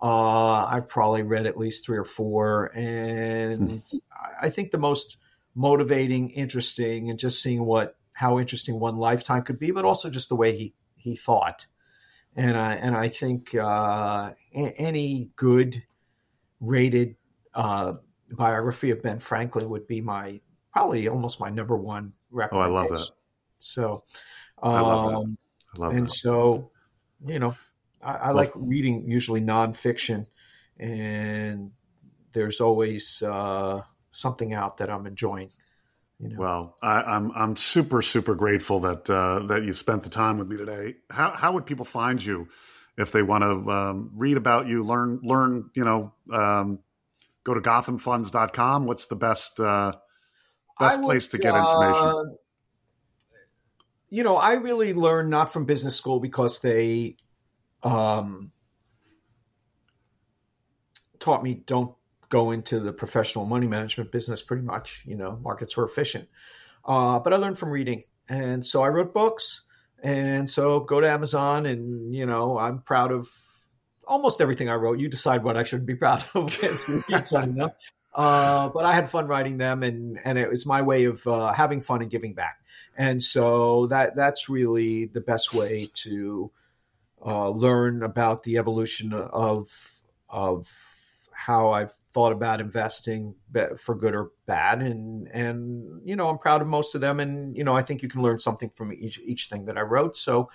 Uh, 0.00 0.64
I've 0.64 0.88
probably 0.88 1.22
read 1.22 1.46
at 1.46 1.58
least 1.58 1.84
three 1.84 1.98
or 1.98 2.04
four, 2.04 2.66
and 2.76 3.82
I 4.42 4.50
think 4.50 4.70
the 4.70 4.78
most 4.78 5.16
motivating, 5.54 6.30
interesting, 6.30 7.10
and 7.10 7.18
just 7.18 7.42
seeing 7.42 7.64
what 7.64 7.96
how 8.12 8.38
interesting 8.38 8.78
one 8.78 8.96
lifetime 8.96 9.42
could 9.42 9.58
be, 9.58 9.70
but 9.70 9.84
also 9.84 10.10
just 10.10 10.28
the 10.28 10.36
way 10.36 10.56
he 10.56 10.74
he 10.96 11.16
thought. 11.16 11.66
And 12.36 12.56
I 12.56 12.74
and 12.74 12.96
I 12.96 13.08
think 13.08 13.54
uh, 13.54 14.32
a- 14.54 14.74
any 14.78 15.30
good 15.36 15.82
rated 16.60 17.16
uh, 17.54 17.94
biography 18.30 18.90
of 18.90 19.02
Ben 19.02 19.18
Franklin 19.18 19.68
would 19.68 19.86
be 19.86 20.00
my 20.00 20.40
probably 20.72 21.08
almost 21.08 21.40
my 21.40 21.50
number 21.50 21.76
one 21.76 22.12
Oh, 22.52 22.60
I 22.60 22.66
love 22.66 22.88
that. 22.88 23.10
So, 23.58 24.04
I 24.62 24.80
love 24.80 25.02
that. 25.02 25.12
um, 25.16 25.38
I 25.74 25.78
love 25.78 25.94
and 25.94 26.08
that. 26.08 26.14
so, 26.14 26.70
you 27.26 27.38
know, 27.38 27.56
I, 28.02 28.12
I 28.14 28.30
like 28.30 28.52
reading 28.54 29.08
usually 29.08 29.40
nonfiction, 29.40 30.26
and 30.78 31.72
there's 32.32 32.60
always 32.60 33.22
uh, 33.22 33.82
something 34.12 34.54
out 34.54 34.78
that 34.78 34.88
I'm 34.90 35.06
enjoying. 35.06 35.50
You 36.20 36.28
know, 36.28 36.36
Well, 36.38 36.76
I, 36.80 37.02
I'm 37.02 37.32
I'm 37.32 37.56
super 37.56 38.00
super 38.00 38.36
grateful 38.36 38.80
that 38.80 39.10
uh, 39.10 39.40
that 39.46 39.64
you 39.64 39.72
spent 39.72 40.04
the 40.04 40.10
time 40.10 40.38
with 40.38 40.48
me 40.48 40.56
today. 40.56 40.94
How 41.10 41.30
how 41.30 41.52
would 41.52 41.66
people 41.66 41.84
find 41.84 42.22
you 42.24 42.48
if 42.96 43.10
they 43.10 43.22
want 43.22 43.42
to 43.42 43.70
um, 43.70 44.10
read 44.14 44.36
about 44.36 44.68
you, 44.68 44.84
learn 44.84 45.18
learn 45.22 45.70
you 45.74 45.84
know, 45.84 46.12
um, 46.32 46.78
go 47.42 47.54
to 47.54 47.60
GothamFunds.com. 47.60 48.86
What's 48.86 49.06
the 49.06 49.16
best 49.16 49.58
uh, 49.58 49.94
best 50.78 51.00
would, 51.00 51.06
place 51.06 51.26
to 51.28 51.38
get 51.38 51.56
information? 51.56 52.06
uh, 52.06 52.22
you 54.10 54.22
know, 54.22 54.36
I 54.36 54.52
really 54.52 54.92
learned 54.92 55.30
not 55.30 55.52
from 55.52 55.64
business 55.64 55.96
school 55.96 56.20
because 56.20 56.60
they 56.60 57.16
um, 57.82 58.52
taught 61.18 61.42
me 61.42 61.54
don't 61.54 61.94
go 62.32 62.50
into 62.50 62.80
the 62.80 62.94
professional 62.94 63.44
money 63.44 63.66
management 63.66 64.10
business. 64.10 64.40
Pretty 64.40 64.62
much, 64.62 65.02
you 65.06 65.14
know, 65.14 65.38
markets 65.42 65.76
were 65.76 65.84
efficient, 65.84 66.28
uh, 66.86 67.18
but 67.18 67.34
I 67.34 67.36
learned 67.36 67.58
from 67.58 67.68
reading, 67.68 68.04
and 68.28 68.64
so 68.64 68.82
I 68.82 68.88
wrote 68.88 69.12
books, 69.12 69.62
and 70.02 70.48
so 70.48 70.80
go 70.80 71.00
to 71.00 71.08
Amazon, 71.08 71.66
and 71.66 72.14
you 72.14 72.24
know, 72.24 72.58
I'm 72.58 72.78
proud 72.80 73.12
of 73.12 73.28
almost 74.08 74.40
everything 74.40 74.70
I 74.70 74.74
wrote. 74.74 74.98
You 74.98 75.08
decide 75.08 75.44
what 75.44 75.58
I 75.58 75.62
should 75.62 75.84
be 75.84 75.94
proud 75.94 76.24
of. 76.34 76.58
Uh, 78.14 78.68
but 78.68 78.84
I 78.84 78.92
had 78.92 79.08
fun 79.08 79.26
writing 79.26 79.56
them, 79.56 79.82
and 79.82 80.18
and 80.22 80.36
it 80.36 80.50
was 80.50 80.66
my 80.66 80.82
way 80.82 81.04
of 81.04 81.26
uh, 81.26 81.50
having 81.52 81.80
fun 81.80 82.02
and 82.02 82.10
giving 82.10 82.34
back. 82.34 82.58
And 82.94 83.22
so 83.22 83.86
that 83.86 84.14
that's 84.14 84.50
really 84.50 85.06
the 85.06 85.22
best 85.22 85.54
way 85.54 85.88
to 86.04 86.50
uh, 87.24 87.48
learn 87.48 88.02
about 88.02 88.42
the 88.42 88.58
evolution 88.58 89.14
of 89.14 89.98
of 90.28 90.91
how 91.44 91.70
I've 91.70 91.92
thought 92.14 92.32
about 92.32 92.60
investing 92.60 93.34
for 93.76 93.94
good 93.96 94.14
or 94.14 94.30
bad, 94.46 94.80
and 94.80 95.26
and 95.28 96.00
you 96.04 96.14
know 96.14 96.28
I'm 96.28 96.38
proud 96.38 96.62
of 96.62 96.68
most 96.68 96.94
of 96.94 97.00
them, 97.00 97.18
and 97.18 97.56
you 97.56 97.64
know 97.64 97.76
I 97.76 97.82
think 97.82 98.02
you 98.02 98.08
can 98.08 98.22
learn 98.22 98.38
something 98.38 98.70
from 98.76 98.92
each 98.92 99.18
each 99.20 99.48
thing 99.48 99.64
that 99.64 99.76
I 99.76 99.80
wrote. 99.80 100.16
So, 100.16 100.50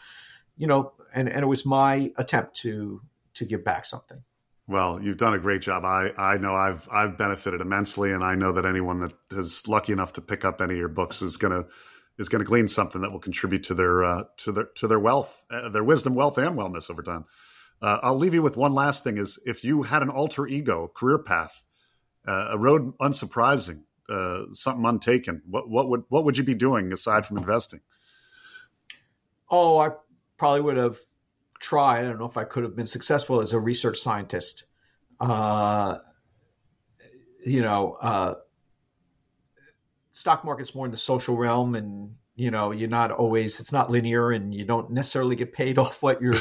you 0.55 0.65
know, 0.65 0.93
and 1.13 1.27
and 1.27 1.43
it 1.43 1.47
was 1.47 1.65
my 1.65 2.11
attempt 2.17 2.55
to 2.57 3.01
to 3.35 3.45
give 3.45 3.65
back 3.65 3.85
something. 3.85 4.23
Well, 4.67 5.01
you've 5.01 5.17
done 5.17 5.33
a 5.33 5.39
great 5.39 5.61
job. 5.61 5.83
I, 5.85 6.11
I 6.17 6.37
know 6.37 6.55
I've 6.55 6.87
I've 6.89 7.17
benefited 7.17 7.59
immensely, 7.59 8.13
and 8.13 8.23
I 8.23 8.35
know 8.35 8.53
that 8.53 8.65
anyone 8.65 8.99
that 9.01 9.13
is 9.31 9.67
lucky 9.67 9.91
enough 9.91 10.13
to 10.13 10.21
pick 10.21 10.45
up 10.45 10.61
any 10.61 10.73
of 10.73 10.79
your 10.79 10.87
books 10.87 11.21
is 11.21 11.35
gonna 11.35 11.65
is 12.17 12.29
gonna 12.29 12.45
glean 12.45 12.69
something 12.69 13.01
that 13.01 13.11
will 13.11 13.19
contribute 13.19 13.63
to 13.63 13.73
their 13.73 14.05
uh, 14.05 14.23
to 14.37 14.53
their 14.53 14.65
to 14.75 14.87
their 14.87 14.99
wealth, 14.99 15.43
uh, 15.51 15.67
their 15.67 15.83
wisdom, 15.83 16.15
wealth, 16.15 16.37
and 16.37 16.57
wellness 16.57 16.89
over 16.89 17.03
time. 17.03 17.25
Uh, 17.81 17.99
I'll 18.01 18.17
leave 18.17 18.33
you 18.33 18.41
with 18.41 18.57
one 18.57 18.73
last 18.73 19.03
thing: 19.03 19.17
is 19.17 19.39
if 19.45 19.63
you 19.63 19.83
had 19.83 20.01
an 20.01 20.09
alter 20.09 20.47
ego 20.47 20.91
career 20.93 21.19
path, 21.19 21.63
uh, 22.27 22.49
a 22.51 22.57
road 22.57 22.97
unsurprising, 22.97 23.83
uh, 24.09 24.43
something 24.51 24.85
untaken, 24.85 25.41
what 25.47 25.69
what 25.69 25.89
would 25.89 26.03
what 26.09 26.25
would 26.25 26.37
you 26.37 26.43
be 26.43 26.55
doing 26.55 26.91
aside 26.91 27.25
from 27.25 27.37
investing? 27.37 27.81
Oh, 29.49 29.77
I 29.77 29.91
probably 30.37 30.61
would 30.61 30.77
have 30.77 30.97
tried. 31.59 31.99
I 31.99 32.09
don't 32.09 32.19
know 32.19 32.25
if 32.25 32.37
I 32.37 32.43
could 32.43 32.63
have 32.63 32.75
been 32.75 32.87
successful 32.87 33.41
as 33.41 33.53
a 33.53 33.59
research 33.59 33.99
scientist. 33.99 34.65
Uh, 35.19 35.97
you 37.45 37.61
know, 37.61 37.93
uh, 38.01 38.35
stock 40.11 40.43
market's 40.43 40.75
more 40.75 40.85
in 40.85 40.91
the 40.91 40.97
social 40.97 41.37
realm, 41.37 41.75
and 41.75 42.15
you 42.35 42.49
know, 42.51 42.71
you're 42.71 42.89
not 42.89 43.11
always. 43.11 43.59
It's 43.59 43.71
not 43.71 43.91
linear, 43.91 44.31
and 44.31 44.53
you 44.53 44.65
don't 44.65 44.91
necessarily 44.91 45.35
get 45.35 45.53
paid 45.53 45.77
off 45.77 46.01
what 46.01 46.21
you 46.21 46.33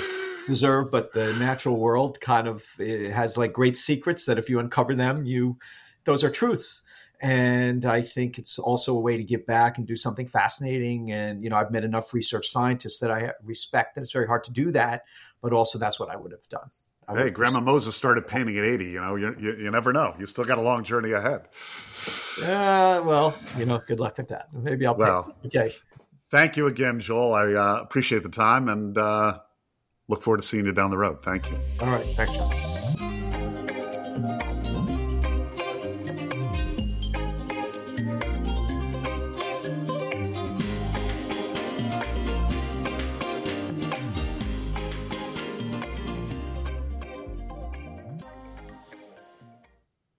deserve. 0.47 0.91
But 0.91 1.13
the 1.13 1.33
natural 1.35 1.77
world 1.77 2.21
kind 2.21 2.49
of 2.49 2.65
has 2.79 3.37
like 3.37 3.53
great 3.53 3.77
secrets 3.77 4.25
that 4.27 4.39
if 4.39 4.49
you 4.49 4.59
uncover 4.59 4.95
them, 4.95 5.25
you 5.25 5.59
those 6.05 6.23
are 6.23 6.31
truths 6.31 6.83
and 7.21 7.85
I 7.85 8.03
think 8.03 8.39
it's 8.39 8.59
also 8.59 8.95
a 8.95 9.01
way 9.01 9.17
to 9.17 9.25
give 9.25 9.47
back 9.47 9.79
and 9.79 9.87
do 9.87 9.97
something 9.97 10.29
fascinating. 10.29 11.13
And 11.13 11.43
you 11.43 11.51
know, 11.51 11.57
I've 11.57 11.71
met 11.71 11.85
enough 11.85 12.13
research 12.13 12.49
scientists 12.49 12.99
that 12.99 13.11
I 13.11 13.33
respect 13.43 13.95
that 13.95 14.03
it's 14.03 14.13
very 14.13 14.27
hard 14.27 14.45
to 14.45 14.53
do 14.53 14.71
that, 14.73 15.05
but 15.41 15.53
also 15.53 15.79
that's 15.79 15.99
what 15.99 16.11
I 16.11 16.17
would 16.17 16.33
have 16.33 16.47
done. 16.49 16.71
I 17.09 17.15
Hey, 17.15 17.31
Grandma 17.31 17.61
Moses 17.61 17.95
started 17.95 18.27
painting 18.27 18.59
at 18.59 18.65
eighty. 18.65 18.87
You 18.91 19.01
know, 19.01 19.17
you, 19.17 19.35
you 19.39 19.57
you 19.57 19.71
never 19.71 19.93
know. 19.93 20.15
You 20.19 20.27
still 20.27 20.45
got 20.45 20.59
a 20.59 20.63
long 20.63 20.85
journey 20.85 21.13
ahead. 21.13 21.43
Uh, 22.43 23.01
well, 23.05 23.35
you 23.57 23.65
know, 23.65 23.81
good 23.87 24.01
luck 24.01 24.19
with 24.19 24.29
that. 24.29 24.49
Maybe 24.53 24.87
I'll. 24.87 24.97
Well, 24.97 25.35
okay. 25.47 25.73
Thank 26.29 26.57
you 26.57 26.67
again, 26.67 26.99
Joel. 26.99 27.33
I 27.33 27.53
uh, 27.53 27.79
appreciate 27.83 28.25
the 28.25 28.29
time 28.29 28.69
and 28.69 28.99
uh, 28.99 29.39
look 30.09 30.23
forward 30.23 30.41
to 30.41 30.47
seeing 30.47 30.67
you 30.67 30.73
down 30.73 30.91
the 30.91 30.99
road. 30.99 31.23
Thank 31.23 31.51
you. 31.51 31.59
All 31.81 31.89
right. 31.89 32.07
Thanks, 32.17 32.35
John. 32.35 32.76